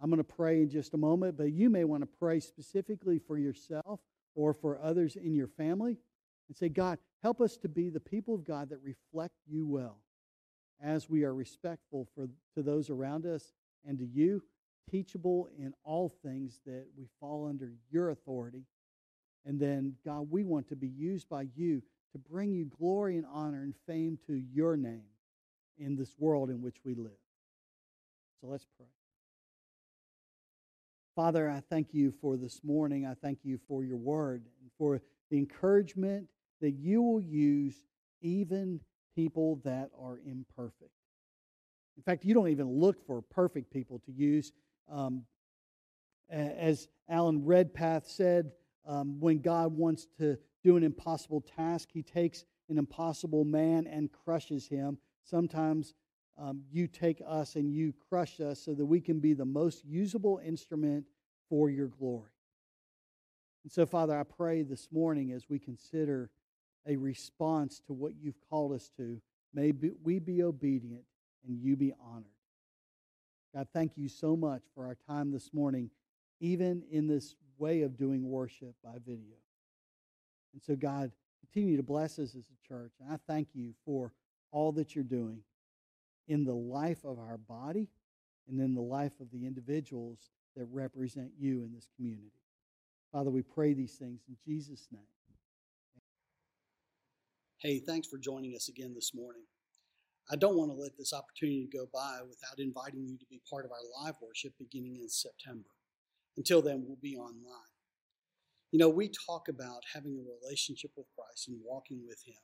[0.00, 3.18] I'm going to pray in just a moment, but you may want to pray specifically
[3.18, 4.00] for yourself
[4.34, 5.96] or for others in your family.
[6.48, 9.98] and say, God, help us to be the people of God that reflect you well
[10.80, 13.52] as we are respectful for, to those around us
[13.84, 14.42] and to you,
[14.90, 18.64] teachable in all things that we fall under your authority.
[19.44, 21.82] And then, God, we want to be used by you
[22.12, 25.04] to bring you glory and honor and fame to your name
[25.78, 27.10] in this world in which we live.
[28.40, 28.86] So let's pray.
[31.16, 33.04] Father, I thank you for this morning.
[33.04, 35.00] I thank you for your word and for
[35.30, 36.28] the encouragement
[36.60, 37.74] that you will use
[38.20, 38.80] even
[39.16, 40.92] people that are imperfect.
[41.96, 44.52] In fact, you don't even look for perfect people to use.
[44.88, 45.24] Um,
[46.30, 48.52] as Alan Redpath said,
[48.86, 54.10] um, when God wants to do an impossible task, he takes an impossible man and
[54.12, 54.98] crushes him.
[55.28, 55.94] Sometimes
[56.38, 59.84] um, you take us and you crush us so that we can be the most
[59.84, 61.04] usable instrument
[61.48, 62.30] for your glory.
[63.64, 66.30] And so, Father, I pray this morning as we consider
[66.86, 69.20] a response to what you've called us to,
[69.52, 69.72] may
[70.02, 71.04] we be obedient
[71.46, 72.24] and you be honored.
[73.54, 75.90] God, thank you so much for our time this morning,
[76.40, 79.36] even in this way of doing worship by video.
[80.52, 81.10] And so, God,
[81.40, 82.92] continue to bless us as a church.
[83.00, 84.12] And I thank you for
[84.50, 85.40] all that you're doing
[86.26, 87.88] in the life of our body
[88.48, 92.32] and in the life of the individuals that represent you in this community.
[93.12, 95.02] Father, we pray these things in Jesus' name.
[97.58, 99.42] Hey, thanks for joining us again this morning.
[100.30, 103.64] I don't want to let this opportunity go by without inviting you to be part
[103.64, 105.70] of our live worship beginning in September.
[106.36, 107.72] Until then, we'll be online.
[108.70, 112.36] You know, we talk about having a relationship with Christ and walking with Him.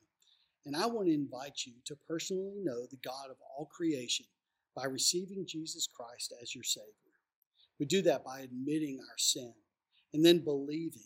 [0.66, 4.26] And I want to invite you to personally know the God of all creation
[4.74, 6.88] by receiving Jesus Christ as your Savior.
[7.78, 9.52] We do that by admitting our sin
[10.12, 11.02] and then believing.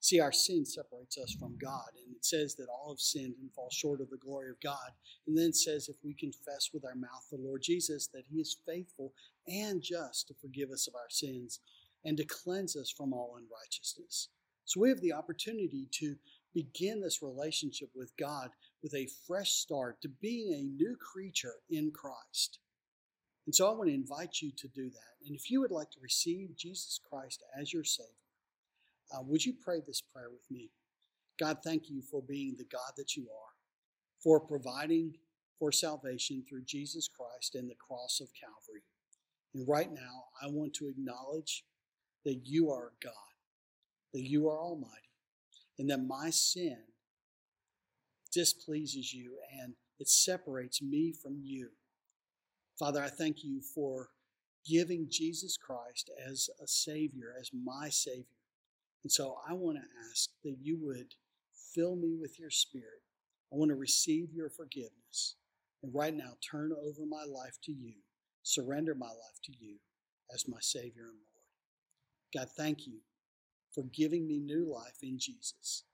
[0.00, 3.52] See, our sin separates us from God, and it says that all have sinned and
[3.52, 4.92] fall short of the glory of God.
[5.26, 8.38] And then it says, if we confess with our mouth the Lord Jesus, that He
[8.38, 9.12] is faithful
[9.48, 11.60] and just to forgive us of our sins
[12.04, 14.28] and to cleanse us from all unrighteousness.
[14.64, 16.14] So we have the opportunity to
[16.54, 18.50] begin this relationship with God
[18.82, 22.58] with a fresh start to being a new creature in Christ.
[23.46, 25.26] And so I want to invite you to do that.
[25.26, 28.10] And if you would like to receive Jesus Christ as your Savior,
[29.14, 30.70] uh, would you pray this prayer with me?
[31.38, 33.52] God, thank you for being the God that you are,
[34.22, 35.14] for providing
[35.58, 38.82] for salvation through Jesus Christ and the cross of Calvary.
[39.54, 41.64] And right now, I want to acknowledge
[42.24, 43.12] that you are God,
[44.12, 44.92] that you are Almighty,
[45.78, 46.78] and that my sin
[48.32, 51.70] displeases you and it separates me from you.
[52.78, 54.10] Father, I thank you for
[54.68, 58.24] giving Jesus Christ as a Savior, as my Savior.
[59.04, 61.14] And so I want to ask that you would
[61.74, 63.02] fill me with your Spirit.
[63.52, 65.36] I want to receive your forgiveness.
[65.82, 67.94] And right now, turn over my life to you,
[68.42, 69.76] surrender my life to you
[70.34, 71.36] as my Savior and Lord.
[72.34, 72.98] God, thank you
[73.72, 75.84] for giving me new life in Jesus.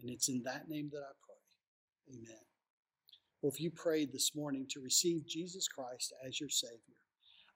[0.00, 1.23] And it's in that name that I pray.
[2.10, 2.42] Amen.
[3.40, 6.96] Well, if you prayed this morning to receive Jesus Christ as your Savior,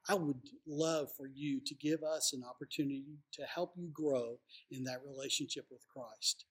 [0.08, 4.38] I would love for you to give us an opportunity to help you grow
[4.70, 6.46] in that relationship with Christ.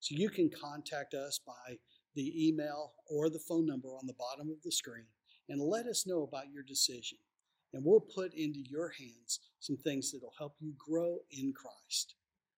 [0.00, 1.76] So you can contact us by
[2.14, 5.06] the email or the phone number on the bottom of the screen
[5.48, 7.18] and let us know about your decision.
[7.72, 12.14] And we'll put into your hands some things that will help you grow in Christ.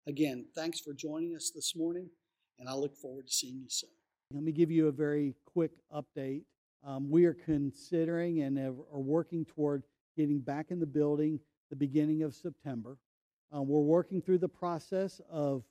[0.06, 2.10] Again, thanks for joining us this morning,
[2.58, 3.90] and I look forward to seeing you soon.
[4.32, 6.42] Let me give you a very quick update.
[6.84, 9.84] Um, we are considering and are working toward
[10.16, 11.38] getting back in the building
[11.70, 12.96] the beginning of September.
[13.52, 15.62] Um, we're working through the process of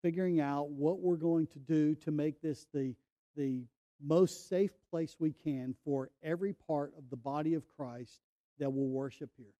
[0.00, 2.94] figuring out what we're going to do to make this the,
[3.36, 3.62] the
[4.02, 8.20] most safe place we can for every part of the body of Christ
[8.58, 9.52] that will worship here.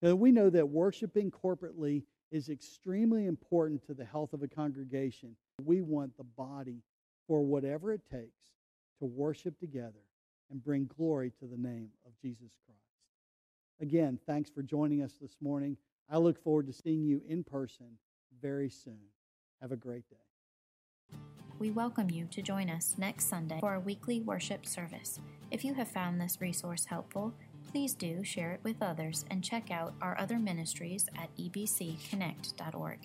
[0.00, 5.34] Now, we know that worshiping corporately is extremely important to the health of a congregation.
[5.64, 6.82] We want the body
[7.28, 8.48] for whatever it takes
[8.98, 10.02] to worship together
[10.50, 12.80] and bring glory to the name of Jesus Christ.
[13.80, 15.76] Again, thanks for joining us this morning.
[16.10, 17.98] I look forward to seeing you in person
[18.40, 18.98] very soon.
[19.60, 20.16] Have a great day.
[21.58, 25.20] We welcome you to join us next Sunday for our weekly worship service.
[25.50, 27.34] If you have found this resource helpful,
[27.70, 32.98] please do share it with others and check out our other ministries at ebcconnect.org.